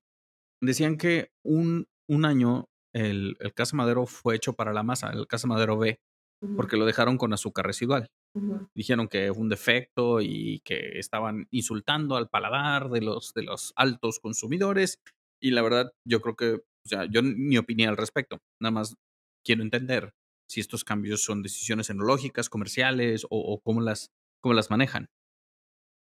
decían 0.61 0.97
que 0.97 1.31
un, 1.43 1.87
un 2.07 2.25
año 2.25 2.69
el, 2.93 3.35
el, 3.39 3.53
Casa 3.53 3.75
Madero 3.75 4.05
fue 4.05 4.35
hecho 4.35 4.53
para 4.53 4.73
la 4.73 4.83
masa, 4.83 5.11
el 5.11 5.27
Casa 5.27 5.47
Madero 5.47 5.77
B, 5.77 5.99
porque 6.55 6.77
lo 6.77 6.85
dejaron 6.85 7.17
con 7.17 7.33
azúcar 7.33 7.65
residual. 7.65 8.09
Dijeron 8.73 9.07
que 9.07 9.33
fue 9.33 9.41
un 9.41 9.49
defecto 9.49 10.21
y 10.21 10.61
que 10.63 10.97
estaban 10.97 11.47
insultando 11.51 12.15
al 12.15 12.29
paladar 12.29 12.89
de 12.89 13.01
los, 13.01 13.33
de 13.33 13.43
los 13.43 13.73
altos 13.75 14.19
consumidores. 14.19 14.99
Y 15.41 15.51
la 15.51 15.61
verdad, 15.61 15.91
yo 16.07 16.21
creo 16.21 16.35
que, 16.35 16.53
o 16.53 16.87
sea, 16.87 17.05
yo 17.05 17.21
mi 17.23 17.57
opinión 17.57 17.89
al 17.89 17.97
respecto. 17.97 18.37
Nada 18.61 18.71
más 18.71 18.95
quiero 19.43 19.63
entender 19.63 20.13
si 20.49 20.59
estos 20.59 20.83
cambios 20.83 21.23
son 21.23 21.43
decisiones 21.43 21.89
enológicas, 21.89 22.49
comerciales 22.49 23.25
o, 23.29 23.59
cómo, 23.63 23.81
las, 23.81 24.11
cómo 24.41 24.53
las 24.53 24.69
manejan. 24.69 25.07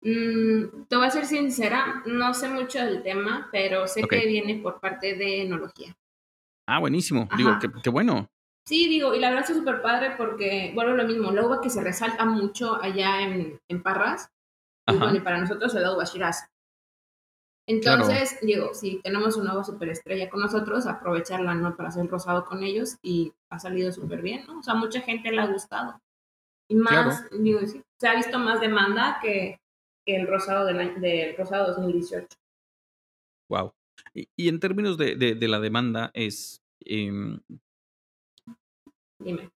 Mm, 0.02 0.86
te 0.90 0.98
voy 0.98 1.08
a 1.08 1.12
ser 1.12 1.26
sincera, 1.26 2.04
no 2.06 2.34
sé 2.34 2.50
mucho 2.50 2.80
del 2.80 3.04
tema, 3.04 3.48
pero 3.54 3.88
sé 3.88 4.04
que 4.04 4.28
viene 4.28 4.62
por 4.62 4.82
parte 4.82 5.16
de 5.16 5.44
enología. 5.44 5.96
Ah, 6.68 6.80
buenísimo. 6.80 7.28
Digo, 7.38 7.58
qué, 7.82 7.90
bueno. 7.90 8.30
Sí, 8.66 8.88
digo, 8.88 9.14
y 9.14 9.20
la 9.20 9.30
verdad 9.30 9.50
es 9.50 9.58
súper 9.58 9.82
padre 9.82 10.16
porque, 10.18 10.72
bueno, 10.74 10.94
lo 10.94 11.06
mismo, 11.06 11.32
la 11.32 11.46
uva 11.46 11.60
que 11.62 11.70
se 11.70 11.84
resalta 11.84 12.24
mucho 12.24 12.82
allá 12.82 13.22
en, 13.22 13.84
Parras, 13.84 14.30
y 14.88 14.96
bueno, 14.96 15.16
y 15.16 15.20
para 15.20 15.40
nosotros 15.40 15.76
es 15.76 15.82
la 15.82 15.94
uva 15.94 16.06
Shiraz. 16.06 16.50
Entonces, 17.68 18.40
digo, 18.42 18.74
si 18.74 19.02
tenemos 19.02 19.38
una 19.38 19.54
uva 19.54 19.64
superestrella 19.64 20.30
con 20.30 20.42
nosotros, 20.42 20.86
aprovecharla, 20.86 21.56
¿no? 21.56 21.76
Para 21.76 21.90
hacer 21.90 22.08
rosado 22.08 22.46
con 22.46 22.64
ellos 22.64 22.98
y 23.02 23.34
ha 23.50 23.60
salido 23.60 23.92
súper 23.92 24.22
bien, 24.22 24.46
¿no? 24.48 24.60
O 24.60 24.64
sea, 24.64 24.76
mucha 24.76 25.02
gente 25.02 25.32
le 25.32 25.42
ha 25.42 25.48
gustado. 25.48 26.02
Y 26.70 26.76
más, 26.76 27.30
digo, 27.32 27.60
se 28.00 28.08
ha 28.08 28.16
visto 28.16 28.40
más 28.40 28.62
demanda 28.62 29.20
que, 29.22 29.60
el 30.06 30.28
rosado 30.28 30.66
del, 30.66 31.00
del 31.00 31.38
rosado 31.38 31.68
2018. 31.68 32.28
Wow. 33.50 33.74
Y, 34.14 34.50
en 34.50 34.60
términos 34.60 34.98
de, 34.98 35.16
de, 35.16 35.48
la 35.48 35.60
demanda, 35.60 36.12
es. 36.14 36.62
Em, 36.82 37.40
Dime. 39.24 39.50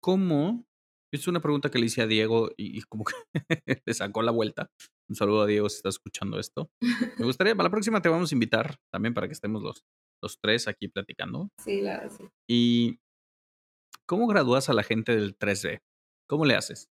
¿Cómo? 0.00 0.64
Es 1.12 1.26
una 1.26 1.40
pregunta 1.40 1.70
que 1.70 1.78
le 1.78 1.86
hice 1.86 2.02
a 2.02 2.06
Diego 2.06 2.50
y, 2.56 2.80
como 2.82 3.04
que 3.04 3.14
le 3.84 3.94
sacó 3.94 4.22
la 4.22 4.30
vuelta. 4.30 4.70
Un 5.08 5.16
saludo 5.16 5.42
a 5.42 5.46
Diego 5.46 5.68
si 5.68 5.76
está 5.76 5.88
escuchando 5.88 6.38
esto. 6.38 6.70
Me 6.80 7.24
gustaría, 7.26 7.56
para 7.56 7.68
la 7.68 7.72
próxima 7.72 8.00
te 8.00 8.08
vamos 8.08 8.30
a 8.30 8.34
invitar 8.34 8.76
también 8.92 9.12
para 9.12 9.26
que 9.26 9.32
estemos 9.32 9.62
los, 9.62 9.84
los 10.22 10.38
tres 10.40 10.68
aquí 10.68 10.88
platicando. 10.88 11.50
Sí, 11.58 11.80
claro, 11.80 12.08
sí. 12.08 12.24
¿Y 12.48 13.00
cómo 14.06 14.28
gradúas 14.28 14.68
a 14.70 14.74
la 14.74 14.84
gente 14.84 15.16
del 15.16 15.36
3B? 15.36 15.80
¿Cómo 16.28 16.44
le 16.44 16.54
haces? 16.54 16.88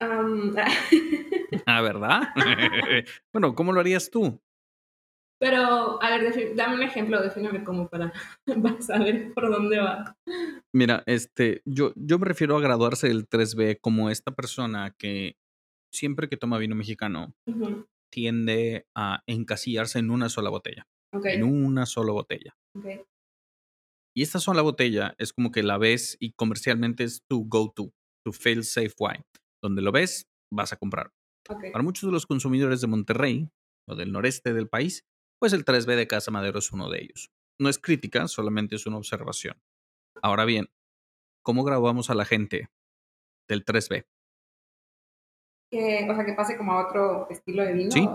ah, 1.66 1.82
¿verdad? 1.82 2.22
bueno, 3.34 3.54
¿cómo 3.54 3.72
lo 3.72 3.80
harías 3.80 4.10
tú? 4.10 4.40
Pero, 5.40 6.02
a 6.02 6.10
ver, 6.10 6.54
dame 6.54 6.76
un 6.76 6.82
ejemplo, 6.82 7.22
defíname 7.22 7.64
cómo 7.64 7.88
para, 7.90 8.12
saber 8.80 9.32
por 9.32 9.50
dónde 9.50 9.78
va. 9.78 10.16
Mira, 10.72 11.02
este, 11.06 11.62
yo, 11.64 11.92
yo 11.96 12.18
me 12.18 12.26
refiero 12.26 12.56
a 12.56 12.60
graduarse 12.60 13.08
del 13.08 13.26
3B 13.26 13.78
como 13.80 14.10
esta 14.10 14.32
persona 14.32 14.94
que 14.98 15.36
siempre 15.92 16.28
que 16.28 16.36
toma 16.36 16.58
vino 16.58 16.76
mexicano 16.76 17.34
tiende 18.12 18.86
a 18.94 19.22
encasillarse 19.26 19.98
en 19.98 20.10
una 20.10 20.28
sola 20.28 20.50
botella. 20.50 20.86
En 21.12 21.42
una 21.42 21.86
sola 21.86 22.12
botella. 22.12 22.54
Y 24.14 24.22
esta 24.22 24.38
sola 24.38 24.62
botella 24.62 25.14
es 25.18 25.32
como 25.32 25.50
que 25.50 25.62
la 25.62 25.78
ves 25.78 26.16
y 26.20 26.32
comercialmente 26.32 27.04
es 27.04 27.22
tu 27.28 27.48
go-to, 27.48 27.92
tu 28.24 28.32
fail 28.32 28.64
safe 28.64 28.94
wine. 28.98 29.24
Donde 29.62 29.82
lo 29.82 29.90
ves, 29.90 30.28
vas 30.52 30.72
a 30.72 30.76
comprar. 30.76 31.12
Para 31.46 31.82
muchos 31.82 32.08
de 32.08 32.12
los 32.12 32.26
consumidores 32.26 32.80
de 32.80 32.86
Monterrey 32.86 33.48
o 33.88 33.96
del 33.96 34.12
noreste 34.12 34.52
del 34.52 34.68
país, 34.68 35.04
pues 35.40 35.52
el 35.52 35.64
3B 35.64 35.96
de 35.96 36.06
Casa 36.06 36.30
Madero 36.30 36.58
es 36.58 36.70
uno 36.70 36.88
de 36.90 37.02
ellos. 37.02 37.30
No 37.58 37.68
es 37.68 37.78
crítica, 37.78 38.28
solamente 38.28 38.76
es 38.76 38.86
una 38.86 38.98
observación. 38.98 39.56
Ahora 40.22 40.44
bien, 40.44 40.70
¿cómo 41.42 41.64
grabamos 41.64 42.10
a 42.10 42.14
la 42.14 42.24
gente 42.24 42.68
del 43.48 43.64
3B? 43.64 44.06
Que, 45.72 46.08
o 46.10 46.14
sea, 46.14 46.24
que 46.24 46.32
pase 46.34 46.56
como 46.56 46.72
a 46.72 46.86
otro 46.86 47.28
estilo 47.30 47.64
de 47.64 47.72
vino. 47.72 47.90
Sí. 47.90 48.08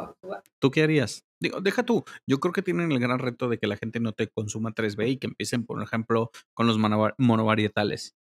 ¿Tú 0.59 0.71
qué 0.71 0.83
harías? 0.83 1.25
Digo, 1.41 1.61
deja 1.61 1.83
tú. 1.83 2.03
Yo 2.27 2.39
creo 2.39 2.53
que 2.53 2.61
tienen 2.61 2.91
el 2.91 2.99
gran 2.99 3.19
reto 3.19 3.49
de 3.49 3.57
que 3.57 3.67
la 3.67 3.77
gente 3.77 3.99
no 3.99 4.11
te 4.11 4.27
consuma 4.27 4.73
3B 4.73 5.09
y 5.09 5.17
que 5.17 5.27
empiecen, 5.27 5.65
por 5.65 5.81
ejemplo, 5.81 6.31
con 6.53 6.67
los 6.67 6.77
monovarietales 6.77 8.15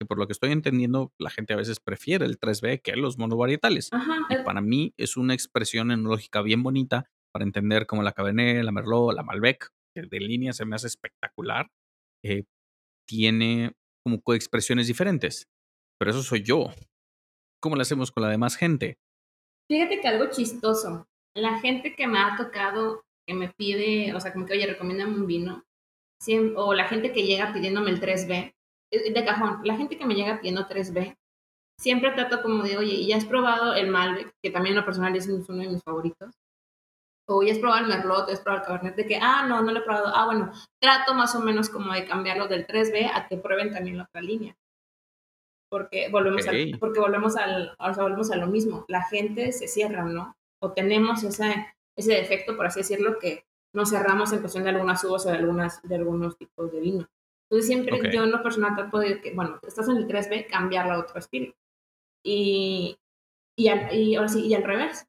que 0.00 0.06
por 0.06 0.18
lo 0.18 0.26
que 0.26 0.32
estoy 0.32 0.50
entendiendo, 0.50 1.12
la 1.18 1.28
gente 1.28 1.52
a 1.52 1.56
veces 1.56 1.78
prefiere 1.78 2.24
el 2.24 2.40
3B 2.40 2.80
que 2.80 2.96
los 2.96 3.18
monovarietales. 3.18 3.90
y 4.30 4.36
para 4.44 4.62
mí 4.62 4.94
es 4.96 5.18
una 5.18 5.34
expresión 5.34 5.90
enológica 5.90 6.40
bien 6.40 6.62
bonita 6.62 7.10
para 7.32 7.44
entender 7.44 7.86
como 7.86 8.02
la 8.02 8.12
Cabernet, 8.12 8.62
la 8.62 8.72
Merlot, 8.72 9.14
la 9.14 9.22
Malbec, 9.22 9.68
que 9.94 10.02
de 10.02 10.20
línea 10.20 10.52
se 10.52 10.64
me 10.64 10.76
hace 10.76 10.86
espectacular. 10.86 11.68
Eh, 12.24 12.44
tiene 13.08 13.72
como 14.04 14.20
coexpresiones 14.20 14.86
diferentes. 14.86 15.48
Pero 15.98 16.12
eso 16.12 16.22
soy 16.22 16.42
yo. 16.42 16.72
¿Cómo 17.62 17.76
lo 17.76 17.82
hacemos 17.82 18.10
con 18.10 18.22
la 18.22 18.30
demás 18.30 18.56
gente? 18.56 18.98
Fíjate 19.70 20.00
que 20.00 20.08
algo 20.08 20.30
chistoso. 20.30 21.06
La 21.36 21.58
gente 21.60 21.94
que 21.94 22.06
me 22.06 22.18
ha 22.18 22.36
tocado, 22.36 23.02
que 23.26 23.34
me 23.34 23.48
pide, 23.48 24.14
o 24.14 24.20
sea, 24.20 24.32
como 24.32 24.46
que, 24.46 24.54
oye, 24.54 24.66
recomiéndame 24.66 25.14
un 25.14 25.26
vino, 25.26 25.64
o 26.56 26.74
la 26.74 26.88
gente 26.88 27.12
que 27.12 27.24
llega 27.24 27.52
pidiéndome 27.52 27.90
el 27.90 28.00
3B, 28.00 28.52
eh, 28.92 29.12
de 29.12 29.24
cajón, 29.24 29.60
la 29.64 29.76
gente 29.76 29.96
que 29.96 30.06
me 30.06 30.14
llega 30.14 30.38
pidiendo 30.38 30.66
3B, 30.66 31.16
siempre 31.78 32.10
trato 32.12 32.42
como 32.42 32.62
de, 32.62 32.76
oye, 32.76 33.06
¿ya 33.06 33.16
has 33.16 33.24
probado 33.24 33.74
el 33.74 33.88
Malbec? 33.90 34.32
Que 34.42 34.50
también 34.50 34.74
lo 34.74 34.84
personal 34.84 35.14
es 35.16 35.28
uno 35.28 35.62
de 35.62 35.68
mis 35.68 35.82
favoritos. 35.82 36.34
O 37.32 37.42
ya 37.44 37.52
has 37.52 37.58
probado 37.58 37.82
el 37.82 37.88
Merlot, 37.88 38.26
ya 38.26 38.34
has 38.34 38.40
probado 38.40 38.62
el 38.62 38.66
Cabernet, 38.66 38.96
de 38.96 39.06
que, 39.06 39.16
ah, 39.22 39.46
no, 39.46 39.62
no 39.62 39.70
lo 39.70 39.78
he 39.78 39.82
probado. 39.82 40.08
Ah, 40.14 40.26
bueno, 40.26 40.52
trato 40.80 41.14
más 41.14 41.34
o 41.36 41.40
menos 41.40 41.68
como 41.70 41.92
de 41.92 42.04
cambiarlo 42.04 42.48
del 42.48 42.66
3B 42.66 43.08
a 43.14 43.28
que 43.28 43.36
prueben 43.36 43.72
también 43.72 43.98
la 43.98 44.04
otra 44.04 44.20
línea. 44.20 44.56
Porque 45.70 46.08
volvemos, 46.10 46.48
al, 46.48 46.76
porque 46.80 46.98
volvemos, 46.98 47.36
al, 47.36 47.76
o 47.78 47.94
sea, 47.94 48.02
volvemos 48.02 48.32
a 48.32 48.36
lo 48.36 48.48
mismo. 48.48 48.84
La 48.88 49.04
gente 49.04 49.52
se 49.52 49.68
cierra, 49.68 50.02
¿no? 50.02 50.36
O 50.60 50.72
tenemos 50.72 51.22
ese, 51.22 51.72
ese 51.96 52.14
defecto, 52.14 52.56
por 52.56 52.66
así 52.66 52.80
decirlo, 52.80 53.20
que 53.20 53.44
nos 53.72 53.90
cerramos 53.90 54.32
en 54.32 54.40
cuestión 54.40 54.64
de 54.64 54.70
algunas 54.70 55.04
uvas 55.04 55.24
o 55.26 55.30
de, 55.30 55.36
algunas, 55.36 55.80
de 55.82 55.94
algunos 55.94 56.36
tipos 56.36 56.72
de 56.72 56.80
vino. 56.80 57.08
Entonces 57.48 57.66
siempre 57.68 58.00
yo 58.12 58.24
en 58.24 58.32
lo 58.32 58.42
personal 58.42 58.74
trato 58.74 58.98
de 58.98 59.20
que, 59.20 59.32
bueno, 59.34 59.60
estás 59.66 59.88
en 59.88 59.96
el 59.96 60.08
3B, 60.08 60.48
cambiarlo 60.48 60.94
a 60.94 60.98
otro 60.98 61.18
estilo. 61.18 61.54
Y, 62.24 62.98
y, 63.56 63.68
al, 63.68 63.94
y, 63.94 64.16
ahora 64.16 64.28
sí, 64.28 64.46
y 64.46 64.54
al 64.54 64.64
revés. 64.64 65.06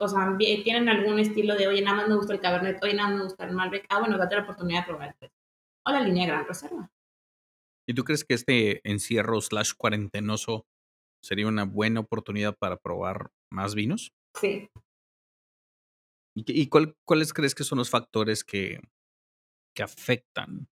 O 0.00 0.08
sea, 0.08 0.36
tienen 0.38 0.88
algún 0.88 1.18
estilo 1.18 1.54
de, 1.54 1.68
oye, 1.68 1.82
nada 1.82 1.98
más 1.98 2.08
me 2.08 2.16
gusta 2.16 2.32
el 2.32 2.40
Cabernet, 2.40 2.82
oye, 2.82 2.94
nada 2.94 3.10
más 3.10 3.18
me 3.18 3.24
gusta 3.24 3.44
el 3.44 3.52
Malbec. 3.52 3.86
Ah, 3.88 4.00
bueno, 4.00 4.16
date 4.18 4.36
la 4.36 4.42
oportunidad 4.42 4.80
de 4.80 4.86
probar 4.86 5.08
el 5.08 5.14
3 5.18 5.32
O 5.86 5.92
la 5.92 6.00
línea 6.00 6.26
Gran 6.26 6.46
Reserva. 6.46 6.90
¿Y 7.88 7.94
tú 7.94 8.04
crees 8.04 8.24
que 8.24 8.34
este 8.34 8.80
encierro 8.88 9.40
slash 9.40 9.72
cuarentenoso 9.76 10.66
sería 11.22 11.48
una 11.48 11.64
buena 11.64 12.00
oportunidad 12.00 12.56
para 12.56 12.76
probar 12.76 13.30
más 13.52 13.74
vinos? 13.74 14.12
Sí. 14.40 14.70
¿Y, 16.34 16.62
y 16.62 16.68
cuál, 16.68 16.96
cuáles 17.04 17.32
crees 17.32 17.54
que 17.54 17.64
son 17.64 17.78
los 17.78 17.90
factores 17.90 18.44
que, 18.44 18.80
que 19.74 19.82
afectan 19.82 20.68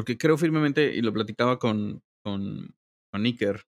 porque 0.00 0.16
creo 0.16 0.38
firmemente, 0.38 0.94
y 0.94 1.02
lo 1.02 1.12
platicaba 1.12 1.58
con, 1.58 2.02
con, 2.24 2.74
con 3.12 3.24
Iker, 3.26 3.64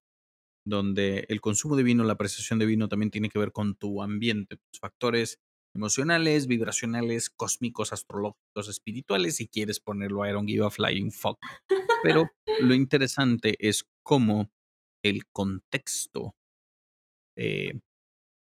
donde 0.64 1.26
el 1.28 1.40
consumo 1.40 1.76
de 1.76 1.82
vino, 1.82 2.04
la 2.04 2.14
apreciación 2.14 2.58
de 2.58 2.66
vino 2.66 2.88
también 2.88 3.10
tiene 3.10 3.28
que 3.28 3.38
ver 3.38 3.52
con 3.52 3.74
tu 3.74 4.02
ambiente, 4.02 4.56
tus 4.56 4.80
factores 4.80 5.38
emocionales, 5.74 6.46
vibracionales, 6.46 7.30
cósmicos, 7.30 7.92
astrológicos, 7.92 8.68
espirituales, 8.68 9.36
si 9.36 9.48
quieres 9.48 9.80
ponerlo 9.80 10.22
a 10.22 10.28
Iron 10.28 10.46
Give 10.46 10.66
a 10.66 10.70
Flying 10.70 11.12
Fuck. 11.12 11.38
Pero 12.02 12.30
lo 12.60 12.74
interesante 12.74 13.56
es 13.58 13.86
cómo 14.02 14.50
el 15.02 15.26
contexto, 15.32 16.34
eh, 17.36 17.80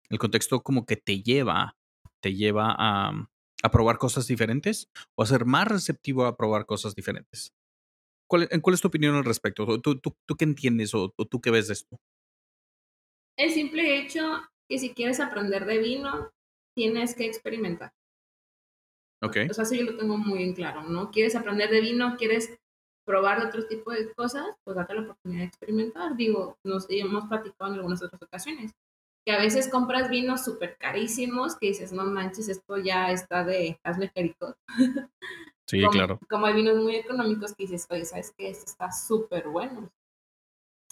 el 0.09 0.19
contexto 0.19 0.61
como 0.61 0.85
que 0.85 0.97
te 0.97 1.21
lleva, 1.21 1.77
te 2.21 2.33
lleva 2.33 2.75
a, 2.77 3.29
a 3.63 3.71
probar 3.71 3.97
cosas 3.97 4.27
diferentes 4.27 4.89
o 5.15 5.23
a 5.23 5.27
ser 5.27 5.45
más 5.45 5.67
receptivo 5.67 6.25
a 6.25 6.35
probar 6.35 6.65
cosas 6.65 6.95
diferentes. 6.95 7.53
¿Cuál, 8.31 8.47
¿Cuál, 8.61 8.73
es 8.73 8.79
tu 8.79 8.87
opinión 8.87 9.13
al 9.15 9.25
respecto? 9.25 9.65
¿Tú, 9.81 9.99
tú, 9.99 10.15
tú 10.25 10.37
qué 10.37 10.45
entiendes 10.45 10.95
o, 10.95 11.13
tú 11.29 11.41
qué 11.41 11.51
ves 11.51 11.67
de 11.67 11.73
esto? 11.73 11.99
El 13.37 13.51
simple 13.51 13.97
hecho 13.99 14.21
que 14.69 14.79
si 14.79 14.93
quieres 14.93 15.19
aprender 15.19 15.65
de 15.65 15.79
vino, 15.79 16.31
tienes 16.73 17.13
que 17.13 17.25
experimentar. 17.25 17.91
Ok. 19.21 19.35
O 19.49 19.53
sea, 19.53 19.65
eso 19.65 19.75
yo 19.75 19.83
lo 19.83 19.97
tengo 19.97 20.17
muy 20.17 20.43
en 20.43 20.53
claro, 20.53 20.83
¿no? 20.83 21.11
¿Quieres 21.11 21.35
aprender 21.35 21.69
de 21.71 21.81
vino? 21.81 22.15
¿Quieres 22.15 22.57
probar 23.05 23.45
otro 23.45 23.67
tipo 23.67 23.91
de 23.91 24.13
cosas? 24.13 24.47
Pues 24.63 24.77
date 24.77 24.93
la 24.93 25.01
oportunidad 25.01 25.41
de 25.41 25.47
experimentar. 25.47 26.15
Digo, 26.15 26.57
nos 26.63 26.85
hemos 26.89 27.27
platicado 27.27 27.73
en 27.73 27.79
algunas 27.79 28.01
otras 28.01 28.21
ocasiones. 28.21 28.71
Que 29.25 29.31
a 29.31 29.39
veces 29.39 29.67
compras 29.67 30.09
vinos 30.09 30.43
súper 30.43 30.77
carísimos 30.77 31.55
que 31.55 31.67
dices, 31.67 31.93
no 31.93 32.05
manches, 32.05 32.49
esto 32.49 32.77
ya 32.77 33.11
está 33.11 33.43
de 33.43 33.79
hazme 33.83 34.09
pericot. 34.13 34.57
Sí, 35.67 35.81
claro. 35.89 36.19
Como 36.29 36.47
hay 36.47 36.53
vinos 36.53 36.75
muy 36.83 36.97
económicos 36.97 37.55
que 37.55 37.63
dices, 37.63 37.87
oye, 37.89 38.03
¿sabes 38.03 38.33
qué? 38.37 38.49
Esto 38.49 38.65
está 38.65 38.91
súper 38.91 39.47
bueno. 39.47 39.89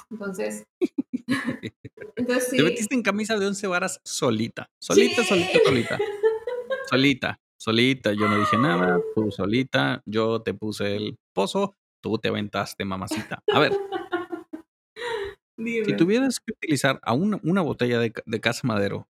Entonces, 0.09 0.65
entonces 2.15 2.49
Te 2.49 2.63
metiste 2.63 2.95
en 2.95 3.03
camisa 3.03 3.37
de 3.37 3.47
once 3.47 3.67
varas 3.67 3.99
solita. 4.05 4.69
Solita, 4.79 5.23
solita, 5.23 5.59
solita. 5.65 5.99
Solita, 6.89 7.39
solita. 7.59 8.13
Yo 8.13 8.27
no 8.27 8.39
dije 8.39 8.57
nada, 8.57 8.99
tú 9.13 9.29
solita. 9.31 10.01
Yo 10.05 10.41
te 10.41 10.55
puse 10.55 10.95
el 10.95 11.19
pozo, 11.33 11.75
tú 12.01 12.17
te 12.17 12.29
aventaste, 12.29 12.83
mamacita. 12.83 13.43
A 13.53 13.59
ver. 13.59 13.73
Si 15.65 15.97
tuvieras 15.97 16.39
que 16.39 16.53
utilizar 16.53 16.99
a 17.03 17.13
una, 17.13 17.39
una 17.43 17.61
botella 17.61 17.99
de, 17.99 18.13
de 18.25 18.39
Casa 18.39 18.65
Madero, 18.65 19.07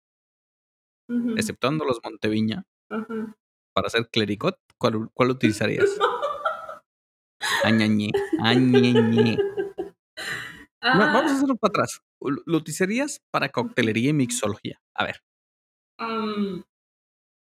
exceptuando 1.38 1.86
los 1.86 2.00
Monteviña, 2.04 2.66
para 2.88 3.88
hacer 3.88 4.10
clericot, 4.10 4.58
¿cuál, 4.78 5.10
cuál 5.14 5.30
utilizarías? 5.32 5.90
Añañe, 7.64 8.10
añeñe. 8.40 9.38
vamos 10.82 11.32
a 11.32 11.36
hacerlo 11.36 11.56
para 11.56 11.70
atrás. 11.70 12.02
¿Lo 12.20 12.58
utilizarías 12.58 13.22
para 13.32 13.50
coctelería 13.50 14.10
y 14.10 14.14
mixología? 14.14 14.82
A 14.96 15.06
ver. 15.06 15.22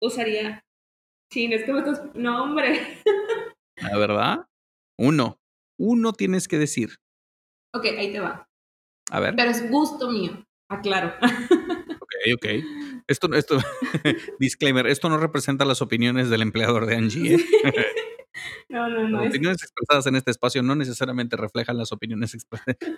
usaría. 0.01 0.65
Sí, 1.31 1.51
es 1.51 1.63
que 1.63 1.73
me 1.73 1.79
estás. 1.79 2.03
No, 2.15 2.43
hombre. 2.43 3.01
¿La 3.77 3.97
verdad? 3.97 4.47
Uno. 4.97 5.39
Uno 5.77 6.13
tienes 6.13 6.47
que 6.47 6.57
decir. 6.57 6.97
Ok, 7.73 7.85
ahí 7.85 8.11
te 8.11 8.19
va. 8.19 8.47
A 9.11 9.19
ver. 9.19 9.35
Pero 9.35 9.51
es 9.51 9.69
gusto 9.69 10.09
mío, 10.09 10.45
aclaro. 10.69 11.13
Ok, 12.05 12.35
ok. 12.35 12.45
Esto, 13.07 13.33
esto, 13.33 13.57
disclaimer, 14.39 14.87
esto 14.87 15.09
no 15.09 15.17
representa 15.17 15.65
las 15.65 15.81
opiniones 15.81 16.29
del 16.29 16.41
empleador 16.41 16.85
de 16.85 16.95
Angie. 16.95 17.35
¿eh? 17.35 17.39
No, 18.67 18.89
no, 18.89 19.07
no. 19.07 19.21
Las 19.21 19.29
opiniones 19.29 19.63
expresadas 19.63 20.07
en 20.07 20.15
este 20.17 20.29
espacio 20.31 20.61
no 20.61 20.75
necesariamente 20.75 21.37
reflejan 21.37 21.77
las 21.77 21.93
opiniones, 21.93 22.35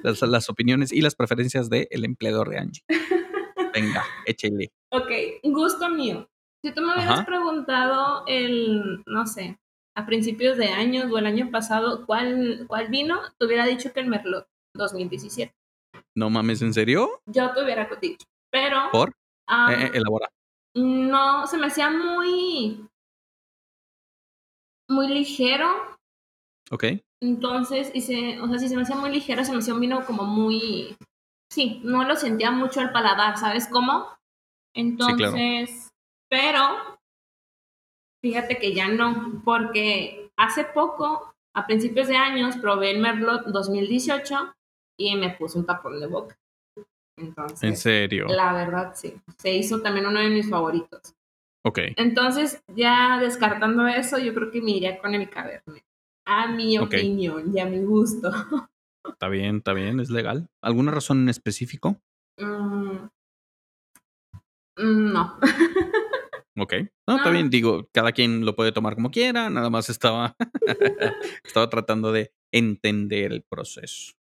las, 0.01 0.21
las 0.23 0.49
opiniones 0.49 0.91
y 0.91 1.01
las 1.01 1.15
preferencias 1.15 1.69
del 1.69 2.05
empleador 2.05 2.49
de 2.49 2.57
Angie. 2.57 2.83
Venga, 3.73 4.03
échale. 4.25 4.71
Ok, 4.89 5.11
gusto 5.43 5.89
mío. 5.89 6.27
Si 6.63 6.73
tú 6.73 6.81
me 6.81 6.95
hubieras 6.95 7.23
preguntado 7.25 8.23
el, 8.25 9.03
no 9.05 9.27
sé, 9.27 9.59
a 9.95 10.05
principios 10.07 10.57
de 10.57 10.69
años 10.69 11.11
o 11.11 11.17
el 11.19 11.27
año 11.27 11.51
pasado, 11.51 12.05
¿cuál, 12.07 12.65
cuál 12.67 12.87
vino? 12.87 13.19
Te 13.37 13.45
hubiera 13.45 13.65
dicho 13.65 13.93
que 13.93 13.99
el 13.99 14.07
Merlot 14.07 14.47
2017. 14.73 15.53
No 16.17 16.31
mames, 16.31 16.63
¿en 16.63 16.73
serio? 16.73 17.21
Yo 17.27 17.53
te 17.53 17.63
hubiera 17.63 17.87
dicho, 18.01 18.25
pero... 18.49 18.89
¿Por? 18.91 19.09
Eh, 19.09 19.83
eh, 19.83 19.91
elabora. 19.93 20.27
No, 20.73 21.45
se 21.45 21.57
me 21.57 21.67
hacía 21.67 21.91
muy... 21.91 22.87
Muy 24.89 25.07
ligero. 25.09 25.95
Ok. 26.71 26.85
Entonces, 27.21 27.91
hice, 27.93 28.41
o 28.41 28.47
sea, 28.47 28.57
si 28.57 28.67
se 28.67 28.75
me 28.75 28.81
hacía 28.81 28.95
muy 28.95 29.11
ligero, 29.11 29.45
se 29.45 29.51
me 29.51 29.59
hacía 29.59 29.75
un 29.75 29.79
vino 29.79 30.03
como 30.07 30.23
muy... 30.23 30.97
Sí, 31.51 31.81
no 31.83 32.03
lo 32.03 32.15
sentía 32.15 32.49
mucho 32.49 32.79
al 32.81 32.91
paladar, 32.91 33.37
¿sabes 33.37 33.67
cómo? 33.67 34.07
Entonces, 34.73 35.89
pero 36.29 36.97
Fíjate 38.23 38.57
que 38.57 38.73
ya 38.73 38.87
no, 38.87 39.43
porque 39.45 40.31
hace 40.35 40.63
poco, 40.65 41.35
a 41.55 41.67
principios 41.67 42.07
de 42.07 42.17
años, 42.17 42.57
probé 42.57 42.89
el 42.89 42.99
Merlot 42.99 43.45
2018 43.45 44.56
y 44.97 45.15
me 45.15 45.29
puse 45.31 45.57
un 45.57 45.65
tapón 45.65 45.99
de 45.99 46.07
boca. 46.07 46.37
Entonces, 47.17 47.63
¿En 47.63 47.77
serio? 47.77 48.27
La 48.27 48.53
verdad, 48.53 48.93
sí. 48.95 49.13
Se 49.37 49.53
hizo 49.53 49.81
también 49.81 50.05
uno 50.05 50.19
de 50.19 50.29
mis 50.29 50.49
favoritos. 50.49 51.15
Ok. 51.65 51.79
Entonces, 51.95 52.61
ya 52.75 53.19
descartando 53.19 53.87
eso, 53.87 54.17
yo 54.19 54.33
creo 54.33 54.51
que 54.51 54.61
me 54.61 54.71
iría 54.71 54.99
con 54.99 55.13
el 55.15 55.29
Cabernet. 55.29 55.83
A 56.25 56.47
mi 56.51 56.77
opinión 56.77 57.55
y 57.55 57.59
a 57.59 57.65
mi 57.65 57.79
gusto. 57.79 58.31
Está 59.07 59.29
bien, 59.29 59.57
está 59.57 59.73
bien, 59.73 59.99
es 59.99 60.09
legal. 60.09 60.49
¿Alguna 60.61 60.91
razón 60.91 61.21
en 61.21 61.29
específico? 61.29 61.97
Mm, 62.37 63.07
mm, 64.77 65.13
no. 65.13 65.39
Ok. 66.59 66.73
No, 67.07 67.17
está 67.17 67.29
bien, 67.29 67.51
digo, 67.51 67.87
cada 67.93 68.11
quien 68.11 68.43
lo 68.43 68.55
puede 68.55 68.71
tomar 68.71 68.95
como 68.95 69.11
quiera, 69.11 69.47
nada 69.51 69.69
más 69.69 69.89
estaba, 69.89 70.35
estaba 71.43 71.69
tratando 71.69 72.11
de 72.11 72.33
entender 72.51 73.31
el 73.31 73.43
proceso. 73.43 74.16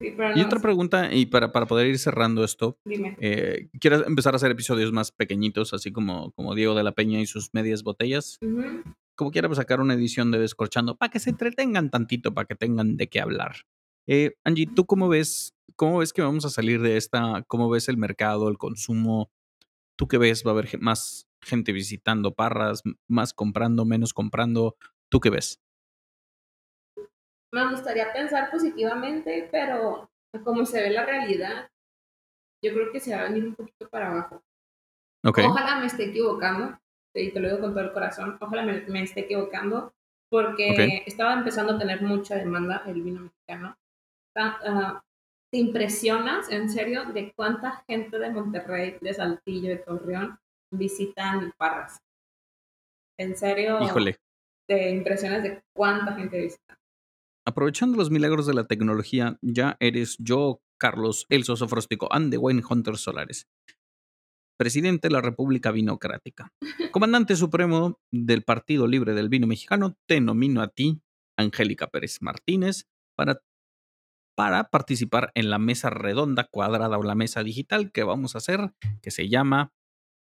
Y 0.00 0.40
otra 0.40 0.60
pregunta, 0.60 1.12
y 1.12 1.26
para, 1.26 1.52
para 1.52 1.66
poder 1.66 1.86
ir 1.86 1.98
cerrando 1.98 2.44
esto, 2.44 2.78
Dime. 2.84 3.16
Eh, 3.20 3.68
¿quieres 3.80 4.06
empezar 4.06 4.34
a 4.34 4.36
hacer 4.36 4.50
episodios 4.50 4.92
más 4.92 5.12
pequeñitos, 5.12 5.72
así 5.72 5.92
como, 5.92 6.32
como 6.32 6.54
Diego 6.54 6.74
de 6.74 6.82
la 6.82 6.92
Peña 6.92 7.20
y 7.20 7.26
sus 7.26 7.54
medias 7.54 7.82
botellas? 7.82 8.38
Como 9.14 9.30
quiera, 9.30 9.48
pues 9.48 9.58
sacar 9.58 9.80
una 9.80 9.94
edición 9.94 10.30
de 10.30 10.38
Descorchando 10.38 10.96
para 10.96 11.10
que 11.10 11.20
se 11.20 11.30
entretengan 11.30 11.90
tantito, 11.90 12.34
para 12.34 12.46
que 12.46 12.56
tengan 12.56 12.96
de 12.96 13.08
qué 13.08 13.20
hablar. 13.20 13.56
Eh, 14.06 14.34
Angie, 14.44 14.66
¿tú 14.66 14.86
cómo 14.86 15.08
ves, 15.08 15.54
cómo 15.76 15.98
ves 15.98 16.12
que 16.12 16.22
vamos 16.22 16.44
a 16.44 16.50
salir 16.50 16.82
de 16.82 16.96
esta? 16.96 17.42
¿Cómo 17.46 17.70
ves 17.70 17.88
el 17.88 17.96
mercado, 17.96 18.48
el 18.48 18.58
consumo? 18.58 19.30
¿Tú 19.96 20.08
qué 20.08 20.18
ves? 20.18 20.44
¿Va 20.44 20.50
a 20.50 20.54
haber 20.54 20.80
más 20.80 21.28
gente 21.40 21.72
visitando 21.72 22.34
Parras, 22.34 22.82
más 23.08 23.32
comprando, 23.32 23.84
menos 23.84 24.12
comprando? 24.12 24.76
¿Tú 25.08 25.20
qué 25.20 25.30
ves? 25.30 25.60
Me 27.54 27.70
gustaría 27.70 28.12
pensar 28.12 28.50
positivamente, 28.50 29.48
pero 29.52 30.10
como 30.42 30.66
se 30.66 30.82
ve 30.82 30.90
la 30.90 31.06
realidad, 31.06 31.70
yo 32.60 32.72
creo 32.74 32.90
que 32.90 32.98
se 32.98 33.14
va 33.14 33.20
a 33.20 33.28
venir 33.28 33.44
un 33.44 33.54
poquito 33.54 33.88
para 33.88 34.10
abajo. 34.10 34.42
Ojalá 35.22 35.78
me 35.78 35.86
esté 35.86 36.06
equivocando, 36.06 36.76
y 37.14 37.30
te 37.30 37.38
lo 37.38 37.46
digo 37.48 37.60
con 37.60 37.72
todo 37.72 37.84
el 37.84 37.92
corazón, 37.92 38.36
ojalá 38.40 38.64
me, 38.64 39.02
esté 39.04 39.20
equivocando, 39.20 39.94
porque 40.28 41.04
estaba 41.06 41.34
empezando 41.34 41.74
a 41.74 41.78
tener 41.78 42.02
mucha 42.02 42.34
demanda 42.34 42.82
el 42.86 43.00
vino 43.00 43.20
mexicano. 43.20 43.78
Ah, 44.34 45.04
te 45.48 45.58
impresionas, 45.58 46.50
en 46.50 46.68
serio, 46.68 47.04
de 47.04 47.32
cuánta 47.36 47.84
gente 47.86 48.18
de 48.18 48.30
Monterrey, 48.30 48.98
de 49.00 49.14
Saltillo, 49.14 49.68
de 49.68 49.76
Torreón 49.76 50.40
visitan 50.72 51.54
Parras. 51.56 52.02
En 53.16 53.36
serio, 53.36 53.80
Híjole. 53.80 54.18
te 54.66 54.90
impresionas 54.90 55.44
de 55.44 55.62
cuánta 55.72 56.14
gente 56.14 56.40
visita. 56.40 56.76
Aprovechando 57.46 57.96
los 57.96 58.10
milagros 58.10 58.46
de 58.46 58.54
la 58.54 58.66
tecnología, 58.66 59.38
ya 59.42 59.76
eres 59.80 60.16
yo, 60.18 60.62
Carlos, 60.78 61.26
el 61.28 61.44
soso 61.44 61.68
fróstico, 61.68 62.08
and 62.10 62.30
the 62.30 62.38
Wayne 62.38 62.62
Hunter 62.68 62.96
Solares, 62.96 63.48
presidente 64.58 65.08
de 65.08 65.12
la 65.12 65.20
República 65.20 65.70
Vinocrática. 65.70 66.52
Comandante 66.92 67.36
supremo 67.36 68.00
del 68.10 68.44
Partido 68.44 68.86
Libre 68.86 69.14
del 69.14 69.28
Vino 69.28 69.46
Mexicano, 69.46 69.96
te 70.06 70.20
nomino 70.20 70.62
a 70.62 70.68
ti, 70.68 71.02
Angélica 71.36 71.88
Pérez 71.88 72.22
Martínez, 72.22 72.86
para 73.16 73.42
para 74.36 74.64
participar 74.70 75.30
en 75.34 75.50
la 75.50 75.58
mesa 75.58 75.90
redonda, 75.90 76.44
cuadrada 76.44 76.98
o 76.98 77.02
la 77.02 77.14
mesa 77.14 77.42
digital 77.42 77.92
que 77.92 78.02
vamos 78.02 78.34
a 78.34 78.38
hacer, 78.38 78.72
que 79.00 79.10
se 79.10 79.28
llama 79.28 79.72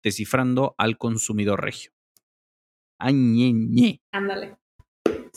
Descifrando 0.02 0.74
al 0.78 0.96
Consumidor 0.96 1.62
Regio. 1.62 1.92
Añeñe. 2.98 4.00
Ándale. 4.12 4.56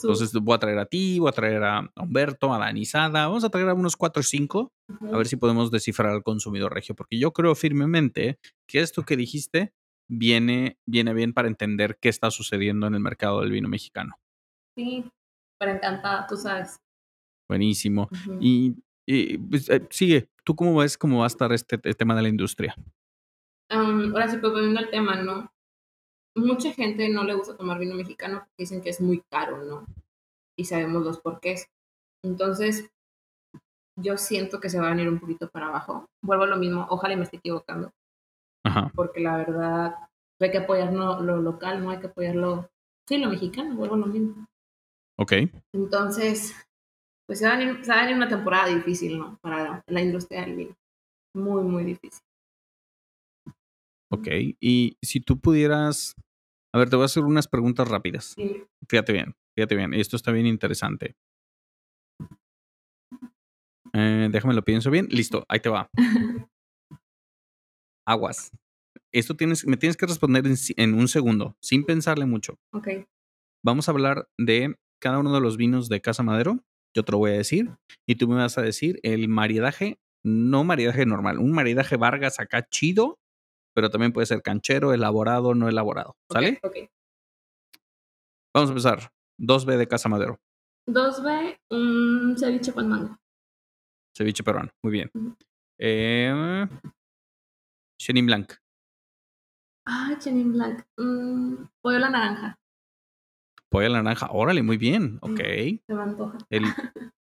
Entonces 0.02 0.32
voy 0.32 0.54
a 0.54 0.58
traer 0.58 0.78
a 0.78 0.86
ti, 0.86 1.18
voy 1.18 1.28
a 1.28 1.32
traer 1.32 1.62
a 1.62 1.90
Humberto, 1.96 2.52
a 2.52 2.58
Danizada, 2.58 3.26
vamos 3.26 3.44
a 3.44 3.50
traer 3.50 3.68
a 3.68 3.74
unos 3.74 3.96
cuatro 3.96 4.20
o 4.20 4.22
cinco, 4.22 4.72
a 5.12 5.16
ver 5.16 5.26
si 5.26 5.36
podemos 5.36 5.70
descifrar 5.70 6.10
al 6.10 6.22
consumidor 6.22 6.74
regio, 6.74 6.94
porque 6.94 7.18
yo 7.18 7.32
creo 7.32 7.54
firmemente 7.54 8.38
que 8.66 8.80
esto 8.80 9.04
que 9.04 9.16
dijiste 9.16 9.72
viene, 10.08 10.78
viene 10.86 11.14
bien 11.14 11.32
para 11.32 11.48
entender 11.48 11.98
qué 12.00 12.08
está 12.08 12.30
sucediendo 12.30 12.86
en 12.86 12.94
el 12.94 13.00
mercado 13.00 13.40
del 13.40 13.50
vino 13.50 13.68
mexicano. 13.68 14.16
Sí, 14.76 15.04
pero 15.58 15.72
encantada, 15.72 16.26
tú 16.26 16.36
sabes. 16.36 16.80
Buenísimo. 17.48 18.08
Y, 18.40 18.76
pues, 19.38 19.68
eh, 19.68 19.86
sigue, 19.90 20.28
¿tú 20.44 20.54
cómo 20.54 20.76
ves 20.76 20.96
cómo 20.96 21.18
va 21.18 21.24
a 21.24 21.26
estar 21.28 21.52
este, 21.52 21.78
tema 21.78 22.14
de 22.14 22.22
la 22.22 22.28
industria? 22.28 22.74
ahora 23.68 24.28
sí, 24.28 24.36
pues 24.36 24.52
volviendo 24.52 24.80
al 24.80 24.90
tema, 24.90 25.22
¿no? 25.22 25.50
Mucha 26.34 26.72
gente 26.72 27.08
no 27.08 27.24
le 27.24 27.34
gusta 27.34 27.56
tomar 27.56 27.78
vino 27.78 27.94
mexicano 27.94 28.38
porque 28.38 28.62
dicen 28.62 28.82
que 28.82 28.90
es 28.90 29.00
muy 29.00 29.22
caro, 29.30 29.62
¿no? 29.64 29.86
Y 30.56 30.64
sabemos 30.64 31.02
los 31.02 31.20
porqués. 31.20 31.66
Entonces, 32.24 32.90
yo 33.96 34.16
siento 34.16 34.60
que 34.60 34.70
se 34.70 34.80
va 34.80 34.86
a 34.88 34.90
venir 34.90 35.08
un 35.08 35.18
poquito 35.18 35.50
para 35.50 35.68
abajo. 35.68 36.06
Vuelvo 36.22 36.44
a 36.44 36.48
lo 36.48 36.56
mismo, 36.56 36.86
ojalá 36.88 37.16
me 37.16 37.24
esté 37.24 37.36
equivocando. 37.36 37.92
Ajá. 38.64 38.90
Porque 38.94 39.20
la 39.20 39.36
verdad, 39.36 39.94
hay 40.40 40.50
que 40.50 40.58
apoyar 40.58 40.92
lo 40.92 41.20
local, 41.20 41.82
no 41.82 41.90
hay 41.90 42.00
que 42.00 42.06
apoyarlo. 42.06 42.70
Sí, 43.08 43.18
lo 43.18 43.28
mexicano, 43.28 43.74
vuelvo 43.74 43.96
a 43.96 43.98
lo 43.98 44.06
mismo. 44.06 44.46
Ok. 45.18 45.32
Entonces, 45.72 46.54
pues 47.26 47.38
se 47.38 47.46
va, 47.46 47.54
a 47.54 47.56
venir, 47.56 48.16
una 48.16 48.28
temporada 48.28 48.66
difícil, 48.66 49.18
¿no? 49.18 49.38
Para 49.40 49.82
la, 49.86 50.02
industria 50.02 50.42
del 50.42 50.56
vino. 50.56 50.76
Muy, 51.34 51.62
muy 51.62 51.84
difícil. 51.84 52.22
Ok, 54.10 54.28
y 54.60 54.98
si 55.00 55.20
tú 55.20 55.38
pudieras, 55.38 56.14
a 56.72 56.78
ver, 56.78 56.90
te 56.90 56.96
voy 56.96 57.04
a 57.04 57.06
hacer 57.06 57.24
unas 57.24 57.48
preguntas 57.48 57.88
rápidas. 57.88 58.34
Fíjate 58.88 59.12
bien, 59.12 59.34
fíjate 59.54 59.76
bien, 59.76 59.94
esto 59.94 60.16
está 60.16 60.32
bien 60.32 60.46
interesante. 60.46 61.16
Eh, 63.92 64.28
déjame 64.30 64.54
lo 64.54 64.64
pienso 64.64 64.90
bien. 64.90 65.06
Listo, 65.10 65.44
ahí 65.48 65.60
te 65.60 65.68
va. 65.68 65.90
Aguas. 68.06 68.50
Esto 69.12 69.36
tienes, 69.36 69.66
me 69.66 69.76
tienes 69.76 69.96
que 69.96 70.06
responder 70.06 70.46
en, 70.46 70.54
en, 70.76 70.94
un 70.94 71.08
segundo, 71.08 71.56
sin 71.60 71.84
pensarle 71.84 72.24
mucho. 72.24 72.58
Ok. 72.72 72.88
Vamos 73.62 73.88
a 73.88 73.92
hablar 73.92 74.28
de 74.38 74.74
cada 74.98 75.18
uno 75.18 75.34
de 75.34 75.40
los 75.40 75.58
vinos 75.58 75.90
de 75.90 76.00
Casa 76.00 76.22
Madero 76.22 76.64
yo 76.94 77.04
te 77.04 77.12
lo 77.12 77.18
voy 77.18 77.30
a 77.30 77.34
decir, 77.34 77.70
y 78.06 78.16
tú 78.16 78.28
me 78.28 78.36
vas 78.36 78.58
a 78.58 78.62
decir 78.62 79.00
el 79.02 79.28
maridaje, 79.28 79.98
no 80.22 80.64
maridaje 80.64 81.06
normal, 81.06 81.38
un 81.38 81.52
maridaje 81.52 81.96
Vargas 81.96 82.38
acá 82.38 82.68
chido, 82.68 83.18
pero 83.74 83.90
también 83.90 84.12
puede 84.12 84.26
ser 84.26 84.42
canchero, 84.42 84.92
elaborado, 84.92 85.54
no 85.54 85.68
elaborado. 85.68 86.16
¿Sale? 86.30 86.58
Ok. 86.62 86.76
Vamos 88.54 88.70
a 88.70 88.72
empezar. 88.72 89.12
2B 89.38 89.76
de 89.76 89.88
Casa 89.88 90.08
Madero. 90.08 90.38
2B, 90.86 91.58
un 91.70 92.36
ceviche 92.38 92.72
con 92.72 92.88
mango. 92.88 93.18
Ceviche 94.16 94.42
peruano, 94.42 94.70
muy 94.82 94.92
bien. 94.92 95.10
Eh, 95.78 96.66
Chenin 97.98 98.26
Blanc. 98.26 98.52
Ah, 99.86 100.16
Chenin 100.18 100.52
Blanc. 100.52 100.84
Mm, 100.96 101.64
pollo 101.80 101.96
a 101.96 102.00
la 102.00 102.10
naranja. 102.10 102.58
Pollo 103.68 103.86
a 103.86 103.90
la 103.90 104.02
naranja. 104.02 104.28
Órale, 104.30 104.62
muy 104.62 104.76
bien. 104.76 105.18
Ok. 105.22 105.38
Se 105.38 105.94
me 105.94 106.02
antoja. 106.02 106.38
El 106.50 106.64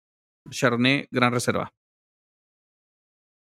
Chardonnay 0.50 1.08
Gran 1.10 1.32
Reserva. 1.32 1.72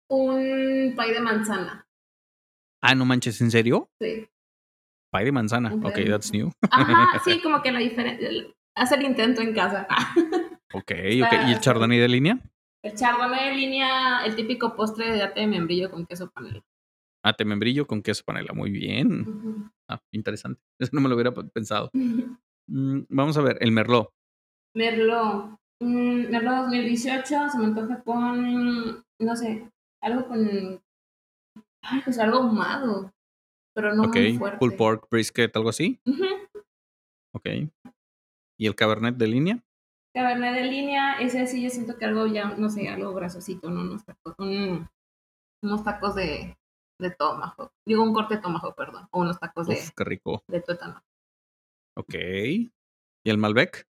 Un 0.10 0.94
pay 0.96 1.14
de 1.14 1.22
manzana. 1.22 1.88
Ah, 2.82 2.96
no 2.96 3.06
manches, 3.06 3.40
¿en 3.42 3.52
serio? 3.52 3.90
Sí. 4.00 4.28
Pay 5.12 5.26
de 5.26 5.32
manzana. 5.32 5.74
Ok, 5.84 6.00
that's 6.08 6.32
new. 6.32 6.52
Ajá, 6.70 7.22
sí, 7.24 7.40
como 7.44 7.62
que 7.62 7.72
la 7.72 7.80
diferencia. 7.80 8.30
Hace 8.76 8.96
el 8.96 9.04
intento 9.04 9.42
en 9.42 9.54
casa. 9.54 9.88
Ok, 10.74 10.92
ok. 10.94 11.34
¿Y 11.50 11.52
el 11.52 11.60
Chardonnay 11.60 12.00
de 12.00 12.08
línea? 12.08 12.40
El 12.82 12.96
chardonnay 12.96 13.50
de 13.50 13.56
línea, 13.56 14.26
el 14.26 14.38
típico 14.38 14.74
postre 14.74 15.12
de 15.12 15.22
ate 15.22 15.42
de 15.42 15.48
membrillo 15.48 15.92
con 15.92 16.06
queso 16.06 16.32
panela. 16.32 16.64
Ah, 17.24 17.34
te 17.34 17.44
membrillo 17.44 17.86
con 17.86 18.02
queso 18.02 18.24
panela. 18.26 18.54
Muy 18.54 18.72
bien. 18.72 19.70
Ah, 19.90 20.02
interesante. 20.14 20.62
Eso 20.80 20.92
no 20.94 21.02
me 21.02 21.10
lo 21.10 21.16
hubiera 21.16 21.34
pensado. 21.34 21.92
Mm, 21.94 23.02
vamos 23.10 23.38
a 23.38 23.42
ver, 23.42 23.58
el 23.60 23.74
Merlot. 23.74 24.14
Merlot. 24.74 25.60
Mm, 25.82 26.30
Merlot 26.30 26.56
2018 26.68 27.50
se 27.50 27.58
me 27.58 27.66
antoja 27.66 28.02
con, 28.04 29.04
no 29.20 29.36
sé, 29.36 29.70
algo 30.02 30.28
con, 30.28 30.82
ay, 31.84 32.02
pues 32.04 32.20
algo 32.20 32.38
ahumado, 32.38 33.12
pero 33.76 33.94
no 33.94 34.04
ok. 34.04 34.16
muy 34.16 34.38
fuerte. 34.38 34.58
Pulled 34.60 34.78
pork, 34.78 35.08
brisket, 35.10 35.56
algo 35.56 35.70
así. 35.70 36.00
Ujú. 36.06 36.26
Ok. 37.34 37.46
¿Y 38.60 38.68
el 38.68 38.76
Cabernet 38.76 39.16
de 39.16 39.28
línea? 39.28 39.64
Cabernet 40.14 40.54
de 40.56 40.64
línea, 40.66 41.14
ese 41.20 41.48
sí 41.48 41.64
yo 41.64 41.70
siento 41.70 41.98
que 41.98 42.06
algo 42.06 42.28
ya, 42.28 42.46
no 42.56 42.70
sé, 42.70 42.90
algo 42.90 43.14
grasosito, 43.14 43.70
¿no? 43.70 43.82
Unos 43.82 44.04
tacos, 44.04 44.36
un- 44.40 44.88
unos 45.64 45.84
tacos 45.84 46.16
de, 46.16 46.58
de 47.00 47.12
tomahawk. 47.12 47.72
Digo, 47.88 48.04
un 48.04 48.14
corte 48.14 48.36
de 48.36 48.42
tomahawk, 48.42 48.76
perdón. 48.76 49.08
O 49.12 49.22
unos 49.22 49.40
tacos 49.40 49.68
de, 49.68 49.80
qué 49.96 50.04
rico. 50.04 50.44
de 50.48 50.62
tuétano. 50.62 51.02
Ok. 51.98 52.14
¿Y 52.16 52.72
el 53.30 53.38
Malbec? 53.38 53.88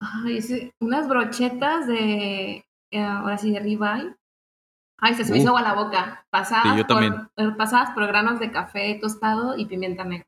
Ay, 0.00 0.38
ese- 0.38 0.74
unas 0.80 1.08
brochetas 1.08 1.86
de, 1.86 2.64
eh, 2.92 3.00
ahora 3.02 3.38
sí, 3.38 3.50
de 3.52 3.60
ribeye. 3.60 4.14
Ay, 4.98 5.14
se 5.14 5.30
me 5.30 5.38
hizo 5.38 5.52
Uf. 5.52 5.58
agua 5.58 5.62
la 5.62 5.74
boca. 5.74 6.26
Pasadas, 6.30 6.72
Sí, 6.72 6.78
yo 6.78 6.86
por, 6.86 6.96
también. 7.00 7.28
eh, 7.36 7.52
pasadas 7.56 7.90
por 7.90 8.06
granos 8.06 8.40
de 8.40 8.50
café 8.50 8.98
tostado 9.00 9.56
y 9.56 9.66
pimienta 9.66 10.04
negra. 10.04 10.26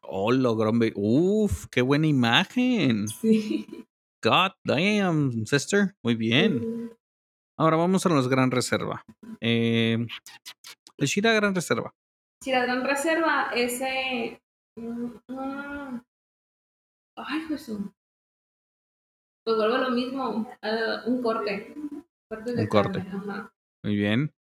Oh, 0.00 0.32
logrón. 0.32 0.78
be- 0.78 0.92
Uf, 0.96 1.66
qué 1.70 1.82
buena 1.82 2.06
imagen. 2.06 3.06
Sí. 3.08 3.86
God 4.24 4.52
damn, 4.64 5.46
sister. 5.46 5.94
Muy 6.02 6.14
bien. 6.16 6.92
Ahora 7.58 7.76
vamos 7.76 8.04
a 8.06 8.08
los 8.08 8.28
Gran 8.28 8.50
Reserva. 8.50 9.04
Eh, 9.40 10.04
el 10.98 11.06
Shira 11.06 11.32
Gran 11.32 11.54
Reserva. 11.54 11.92
Si 12.42 12.50
la 12.50 12.62
gran 12.64 12.82
reserva, 12.84 13.50
ese. 13.54 14.40
mm, 14.76 15.06
mm, 15.28 16.02
ay, 17.18 17.40
Jesús. 17.48 17.80
Pues 19.44 19.56
vuelvo 19.56 19.76
a 19.76 19.78
lo 19.78 19.90
mismo. 19.90 20.48
eh, 20.62 20.96
un 21.06 21.22
corte. 21.22 21.74
Corte 22.28 22.52
de 22.54 22.62
Un 22.62 22.66
corte. 22.68 22.98
ajá. 23.00 23.51
Muy 23.84 23.96
bien. 23.96 24.32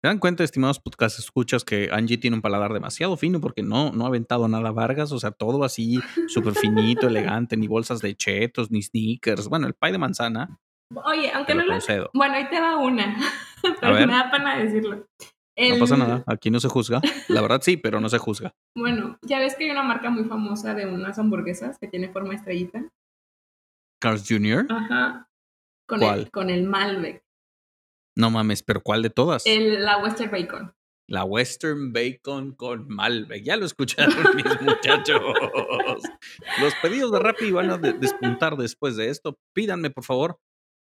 ¿Se 0.00 0.06
dan 0.06 0.18
cuenta, 0.18 0.44
estimados 0.44 0.78
podcast 0.78 1.18
escuchas, 1.18 1.64
que 1.64 1.88
Angie 1.90 2.18
tiene 2.18 2.36
un 2.36 2.42
paladar 2.42 2.72
demasiado 2.72 3.16
fino 3.16 3.40
porque 3.40 3.62
no, 3.62 3.90
no 3.92 4.04
ha 4.04 4.08
aventado 4.08 4.46
nada 4.46 4.70
Vargas? 4.70 5.10
O 5.10 5.18
sea, 5.18 5.32
todo 5.32 5.64
así 5.64 5.98
súper 6.28 6.54
finito, 6.54 7.06
elegante, 7.08 7.56
ni 7.56 7.66
bolsas 7.66 8.00
de 8.00 8.14
chetos, 8.14 8.70
ni 8.70 8.82
sneakers. 8.82 9.48
Bueno, 9.48 9.66
el 9.66 9.74
pie 9.74 9.92
de 9.92 9.98
manzana, 9.98 10.60
Oye, 11.04 11.30
aunque 11.32 11.54
no 11.54 11.64
lo. 11.64 11.72
concedo. 11.72 12.10
Bueno, 12.14 12.34
ahí 12.34 12.48
te 12.48 12.60
va 12.60 12.76
una. 12.78 13.16
Pero 13.80 13.94
me 13.94 14.06
da 14.06 14.30
pena 14.30 14.58
decirlo. 14.58 15.06
No 15.56 15.78
pasa 15.80 15.96
nada, 15.96 16.22
aquí 16.28 16.50
no 16.50 16.60
se 16.60 16.68
juzga. 16.68 17.00
La 17.26 17.42
verdad 17.42 17.60
sí, 17.62 17.76
pero 17.76 17.98
no 18.00 18.08
se 18.08 18.18
juzga. 18.18 18.54
Bueno, 18.76 19.18
ya 19.22 19.40
ves 19.40 19.56
que 19.56 19.64
hay 19.64 19.72
una 19.72 19.82
marca 19.82 20.08
muy 20.08 20.22
famosa 20.22 20.72
de 20.72 20.86
unas 20.86 21.18
hamburguesas 21.18 21.78
que 21.80 21.88
tiene 21.88 22.12
forma 22.12 22.34
estrellita. 22.34 22.88
Carl's 24.00 24.24
Jr. 24.28 24.66
Ajá. 24.70 25.28
Con 25.88 25.98
¿Cuál? 25.98 26.20
El, 26.20 26.30
con 26.30 26.50
el 26.50 26.62
Malbec. 26.62 27.24
No 28.18 28.30
mames, 28.30 28.62
pero 28.64 28.82
¿cuál 28.82 29.02
de 29.02 29.10
todas? 29.10 29.46
El, 29.46 29.84
la 29.84 29.98
Western 29.98 30.30
Bacon. 30.30 30.72
La 31.08 31.24
Western 31.24 31.92
Bacon 31.92 32.52
con 32.52 32.86
Malbec. 32.88 33.42
Ya 33.44 33.56
lo 33.56 33.64
escucharon 33.64 34.12
mis 34.36 34.60
muchachos. 34.60 35.22
Los 36.60 36.74
pedidos 36.82 37.12
de 37.12 37.18
Rappi 37.20 37.50
van 37.52 37.70
a 37.70 37.78
de- 37.78 37.92
despuntar 37.94 38.56
después 38.56 38.96
de 38.96 39.08
esto. 39.08 39.38
Pídanme, 39.54 39.90
por 39.90 40.04
favor. 40.04 40.38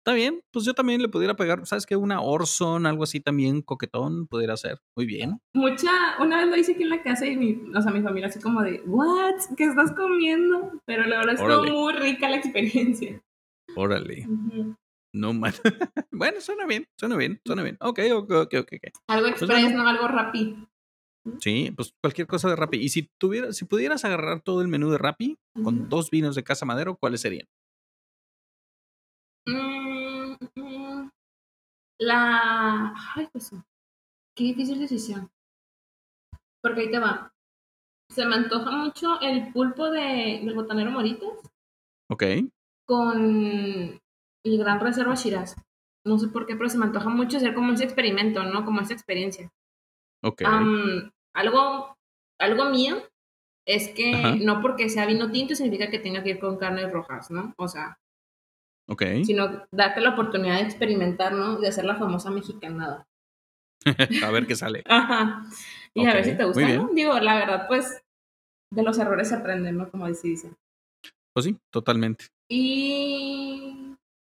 Está 0.03 0.13
bien, 0.13 0.41
pues 0.51 0.65
yo 0.65 0.73
también 0.73 0.99
le 1.01 1.09
pudiera 1.09 1.35
pegar, 1.35 1.65
¿sabes 1.67 1.85
qué? 1.85 1.95
Una 1.95 2.21
Orson, 2.21 2.87
algo 2.87 3.03
así 3.03 3.19
también 3.19 3.61
coquetón, 3.61 4.25
pudiera 4.25 4.57
ser. 4.57 4.79
Muy 4.97 5.05
bien. 5.05 5.37
Mucha, 5.53 5.91
una 6.19 6.37
vez 6.37 6.47
lo 6.49 6.57
hice 6.57 6.71
aquí 6.73 6.81
en 6.83 6.89
la 6.89 7.03
casa 7.03 7.27
y 7.27 7.37
mi, 7.37 7.61
o 7.75 7.81
sea, 7.81 7.91
mi 7.91 8.01
familia 8.01 8.27
así 8.27 8.39
como 8.39 8.63
de, 8.63 8.81
¿what? 8.87 9.35
¿Qué 9.55 9.65
estás 9.65 9.91
comiendo? 9.91 10.71
Pero 10.85 11.05
la 11.05 11.17
verdad 11.19 11.35
estuvo 11.35 11.81
muy 11.83 11.93
rica 11.93 12.29
la 12.29 12.37
experiencia. 12.37 13.21
Órale. 13.75 14.27
No 15.13 15.33
man. 15.33 15.53
bueno, 16.11 16.39
suena 16.41 16.65
bien, 16.65 16.87
suena 16.97 17.17
bien, 17.17 17.41
suena 17.45 17.63
bien. 17.63 17.77
Ok, 17.81 17.99
ok, 18.13 18.31
ok, 18.31 18.53
ok. 18.53 18.69
Algo 19.07 19.27
Pues 19.29 19.41
express, 19.41 19.73
no 19.73 19.87
algo 19.87 20.07
rapid. 20.07 20.55
Sí, 21.39 21.71
pues 21.75 21.93
cualquier 22.01 22.27
cosa 22.27 22.49
de 22.49 22.55
Rappi. 22.55 22.77
Y 22.77 22.89
si 22.89 23.09
tuvieras, 23.19 23.55
si 23.55 23.65
pudieras 23.65 24.03
agarrar 24.05 24.41
todo 24.41 24.61
el 24.61 24.67
menú 24.67 24.89
de 24.89 24.97
Rappi 24.97 25.37
con 25.63 25.81
Ujú. 25.81 25.87
dos 25.87 26.09
vinos 26.09 26.35
de 26.35 26.43
Casa 26.43 26.65
Madero, 26.65 26.97
¿cuáles 26.97 27.21
serían? 27.21 27.47
Mm, 29.45 30.33
mm, 30.55 31.09
la... 31.99 32.93
Ay, 33.15 33.27
pues, 33.31 33.51
qué 34.35 34.43
difícil 34.45 34.79
decisión. 34.79 35.29
Porque 36.61 36.81
ahí 36.81 36.91
te 36.91 36.99
va. 36.99 37.33
Se 38.09 38.25
me 38.25 38.35
antoja 38.35 38.71
mucho 38.71 39.19
el 39.21 39.51
pulpo 39.53 39.89
de, 39.89 40.41
del 40.43 40.53
botanero 40.55 40.91
Moritas 40.91 41.29
Ok. 42.09 42.23
con 42.85 43.99
el 44.43 44.57
Gran 44.57 44.79
Reserva 44.79 45.15
Shiraz. 45.15 45.55
No 46.05 46.17
sé 46.17 46.27
por 46.27 46.47
qué, 46.47 46.55
pero 46.55 46.69
se 46.69 46.77
me 46.77 46.85
antoja 46.85 47.09
mucho 47.09 47.37
hacer 47.37 47.53
como 47.53 47.73
ese 47.73 47.83
experimento, 47.83 48.43
¿no? 48.43 48.65
Como 48.65 48.81
esa 48.81 48.93
experiencia. 48.93 49.51
Ok. 50.23 50.41
Algo, 51.33 51.95
algo 52.39 52.65
mío 52.65 52.97
es 53.67 53.89
que 53.89 54.13
Ajá. 54.13 54.35
no 54.35 54.61
porque 54.61 54.89
sea 54.89 55.05
vino 55.05 55.31
tinto 55.31 55.55
significa 55.55 55.89
que 55.89 55.99
tenga 55.99 56.23
que 56.23 56.31
ir 56.31 56.39
con 56.39 56.57
carnes 56.57 56.91
rojas, 56.91 57.29
¿no? 57.29 57.53
O 57.57 57.67
sea, 57.67 57.99
ok. 58.87 59.03
sino 59.23 59.65
darte 59.71 60.01
la 60.01 60.11
oportunidad 60.11 60.55
de 60.55 60.63
experimentar, 60.63 61.33
¿no? 61.33 61.57
De 61.57 61.67
hacer 61.67 61.85
la 61.85 61.95
famosa 61.95 62.31
mexicanada. 62.31 63.07
a 64.23 64.31
ver 64.31 64.47
qué 64.47 64.55
sale. 64.55 64.83
Ajá. 64.87 65.43
Y 65.93 66.05
a 66.05 66.13
ver 66.13 66.25
si 66.25 66.37
te 66.37 66.45
gusta, 66.45 66.67
¿no? 66.67 66.89
Digo, 66.93 67.19
la 67.19 67.35
verdad, 67.35 67.67
pues, 67.67 68.01
de 68.73 68.83
los 68.83 68.97
errores 68.97 69.29
se 69.29 69.35
aprenden, 69.35 69.77
¿no? 69.77 69.89
Como 69.89 70.11
se 70.13 70.27
dice. 70.27 70.53
Pues 71.33 71.45
sí, 71.45 71.57
totalmente. 71.71 72.27
Y 72.49 73.80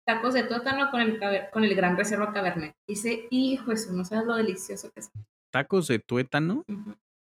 tacos 0.07 0.35
de 0.35 0.45
tuétano 0.45 0.91
con 0.91 1.01
el, 1.01 1.21
con 1.51 1.65
el 1.65 1.75
gran 1.75 1.97
reserva 1.97 2.33
cabernet. 2.33 2.75
Dice, 2.89 3.27
hijo, 3.31 3.73
eso, 3.73 3.93
no 3.93 4.05
sabes 4.05 4.27
lo 4.27 4.37
delicioso 4.37 4.91
que 4.93 5.01
es. 5.01 5.11
Tacos 5.53 5.89
de 5.89 5.99
tuétano. 5.99 6.65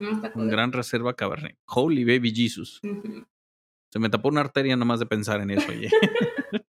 Unos 0.01 0.21
tacos 0.21 0.33
con 0.33 0.47
de- 0.47 0.53
gran 0.53 0.73
reserva 0.73 1.15
cabernet. 1.15 1.57
Holy 1.67 2.05
baby 2.05 2.35
Jesus. 2.35 2.81
Se 3.93 3.99
me 3.99 4.09
tapó 4.09 4.29
una 4.29 4.41
arteria 4.41 4.75
nomás 4.77 5.01
de 5.01 5.07
pensar 5.07 5.41
en 5.41 5.51
eso, 5.51 5.71
oye. 5.71 5.91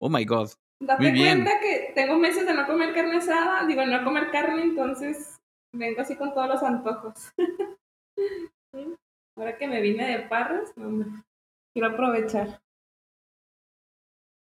oh 0.00 0.08
my 0.08 0.24
god. 0.24 0.50
Date 0.82 1.02
Muy 1.02 1.12
bien. 1.12 1.42
cuenta 1.44 1.60
que 1.60 1.92
tengo 1.94 2.16
meses 2.16 2.46
de 2.46 2.54
no 2.54 2.66
comer 2.66 2.94
carne 2.94 3.16
asada, 3.16 3.66
digo, 3.66 3.84
no 3.84 4.02
comer 4.04 4.30
carne, 4.30 4.62
entonces 4.62 5.38
vengo 5.74 6.00
así 6.00 6.16
con 6.16 6.32
todos 6.32 6.48
los 6.48 6.62
antojos. 6.62 7.32
Ahora 9.36 9.58
que 9.58 9.68
me 9.68 9.80
vine 9.80 10.06
de 10.06 10.28
Parras, 10.28 10.72
no, 10.76 11.22
quiero 11.74 11.88
aprovechar. 11.88 12.60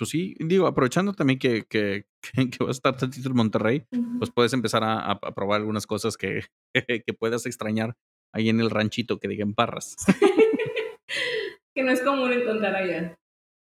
Pues 0.03 0.09
sí, 0.09 0.35
digo, 0.37 0.67
aprovechando 0.67 1.13
también 1.13 1.39
que, 1.39 1.63
que, 1.63 2.07
que, 2.35 2.49
que 2.49 2.57
vas 2.59 2.71
a 2.71 2.71
estar 2.71 2.97
tantito 2.97 3.29
en 3.29 3.37
Monterrey, 3.37 3.87
pues 4.19 4.31
puedes 4.31 4.51
empezar 4.51 4.83
a, 4.83 5.17
probar 5.33 5.61
algunas 5.61 5.87
cosas 5.87 6.17
que, 6.17 6.43
que 7.05 7.13
puedas 7.17 7.45
extrañar 7.45 7.95
ahí 8.33 8.49
en 8.49 8.59
el 8.59 8.69
ranchito 8.69 9.17
que 9.17 9.29
digan 9.29 9.53
parras. 9.53 9.95
que 11.73 11.83
no 11.83 11.91
es 11.93 12.01
común 12.01 12.33
encontrar 12.33 12.75
allá. 12.75 13.17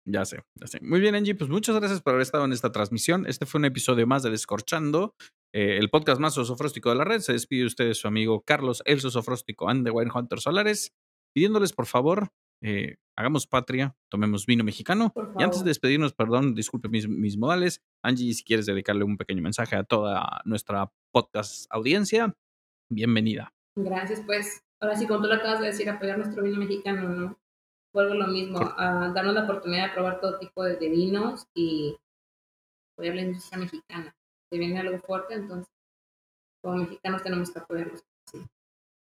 Ya 0.06 0.24
sé, 0.24 0.38
ya 0.54 0.68
sé. 0.68 0.78
Muy 0.82 1.00
bien, 1.00 1.16
Angie, 1.16 1.34
pues 1.34 1.50
muchas 1.50 1.74
gracias 1.74 2.00
por 2.00 2.12
haber 2.12 2.22
estado 2.22 2.44
en 2.44 2.52
esta 2.52 2.70
transmisión. 2.70 3.26
Este 3.26 3.44
fue 3.44 3.58
un 3.58 3.64
episodio 3.64 4.06
más 4.06 4.22
de 4.22 4.30
Descorchando, 4.30 5.16
eh, 5.52 5.78
el 5.78 5.90
podcast 5.90 6.20
más 6.20 6.34
sosofróstico 6.34 6.90
de 6.90 6.94
la 6.94 7.02
red. 7.04 7.22
Se 7.22 7.32
despide 7.32 7.62
de 7.62 7.66
ustedes 7.66 7.98
su 7.98 8.06
amigo 8.06 8.44
Carlos, 8.46 8.84
el 8.86 9.00
sosofróstico 9.00 9.68
and 9.68 9.84
the 9.84 9.90
Wine 9.90 10.12
Hunter 10.14 10.38
Solares, 10.38 10.92
pidiéndoles 11.34 11.72
por 11.72 11.86
favor, 11.86 12.28
eh, 12.62 12.96
hagamos 13.16 13.46
patria, 13.46 13.96
tomemos 14.08 14.46
vino 14.46 14.64
mexicano. 14.64 15.12
Y 15.38 15.42
antes 15.42 15.60
de 15.62 15.68
despedirnos, 15.68 16.12
perdón, 16.14 16.54
disculpe 16.54 16.88
mis, 16.88 17.08
mis 17.08 17.36
modales. 17.36 17.82
Angie, 18.02 18.32
si 18.34 18.44
quieres 18.44 18.66
dedicarle 18.66 19.04
un 19.04 19.16
pequeño 19.16 19.42
mensaje 19.42 19.76
a 19.76 19.84
toda 19.84 20.40
nuestra 20.44 20.90
podcast 21.12 21.66
audiencia, 21.70 22.34
bienvenida. 22.90 23.52
Gracias, 23.76 24.20
pues. 24.26 24.62
Ahora 24.80 24.96
sí, 24.96 25.06
como 25.06 25.20
tú 25.22 25.28
lo 25.28 25.34
acabas 25.34 25.60
de 25.60 25.66
decir, 25.66 25.88
apoyar 25.90 26.16
nuestro 26.18 26.42
vino 26.42 26.56
mexicano, 26.56 27.08
¿no? 27.08 27.38
Vuelvo 27.92 28.12
a 28.12 28.16
lo 28.16 28.26
mismo, 28.28 28.58
Por- 28.58 28.74
a 28.78 29.12
darnos 29.12 29.34
la 29.34 29.44
oportunidad 29.44 29.88
de 29.88 29.92
probar 29.94 30.20
todo 30.20 30.38
tipo 30.38 30.64
de, 30.64 30.76
de 30.76 30.88
vinos 30.88 31.46
y 31.54 31.96
apoyar 32.94 33.16
la 33.16 33.22
industria 33.22 33.58
mexicana. 33.58 34.16
Se 34.50 34.58
viene 34.58 34.78
algo 34.78 34.98
fuerte, 35.00 35.34
entonces 35.34 35.70
como 36.62 36.76
mexicanos 36.76 37.22
tenemos 37.22 37.50
que 37.50 37.58
apoyarlos. 37.58 38.02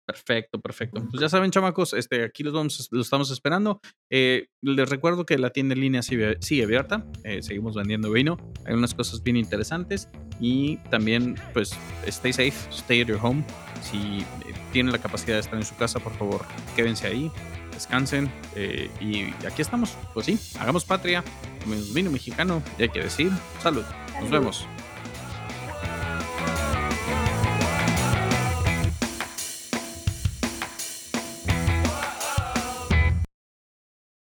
Perfecto, 0.05 0.59
perfecto. 0.59 1.01
Pues 1.09 1.21
ya 1.21 1.29
saben, 1.29 1.49
chamacos, 1.49 1.93
este, 1.93 2.23
aquí 2.23 2.43
los, 2.43 2.53
vamos, 2.53 2.89
los 2.91 3.07
estamos 3.07 3.31
esperando. 3.31 3.79
Eh, 4.09 4.47
les 4.61 4.89
recuerdo 4.89 5.25
que 5.25 5.37
la 5.37 5.51
tienda 5.51 5.75
en 5.75 5.81
línea 5.81 6.03
sigue, 6.03 6.37
sigue 6.41 6.63
abierta. 6.63 7.05
Eh, 7.23 7.41
seguimos 7.41 7.75
vendiendo 7.75 8.11
vino. 8.11 8.37
Hay 8.65 8.73
unas 8.73 8.93
cosas 8.93 9.23
bien 9.23 9.37
interesantes. 9.37 10.09
Y 10.41 10.77
también, 10.89 11.35
pues, 11.53 11.71
stay 12.05 12.33
safe, 12.33 12.69
stay 12.69 13.01
at 13.01 13.07
your 13.07 13.19
home. 13.21 13.45
Si 13.81 14.19
eh, 14.19 14.53
tienen 14.73 14.91
la 14.91 14.99
capacidad 14.99 15.35
de 15.35 15.41
estar 15.41 15.55
en 15.55 15.65
su 15.65 15.75
casa, 15.77 15.99
por 15.99 16.13
favor, 16.17 16.45
quédense 16.75 17.07
ahí, 17.07 17.31
descansen. 17.71 18.29
y 18.99 19.25
aquí 19.45 19.61
estamos. 19.61 19.95
Pues 20.13 20.25
sí, 20.25 20.37
hagamos 20.59 20.83
patria. 20.83 21.23
Vino 21.93 22.11
mexicano. 22.11 22.61
Y 22.77 22.83
hay 22.83 22.89
que 22.89 23.03
decir, 23.03 23.31
salud. 23.61 23.85
Nos 24.19 24.29
vemos. 24.29 24.67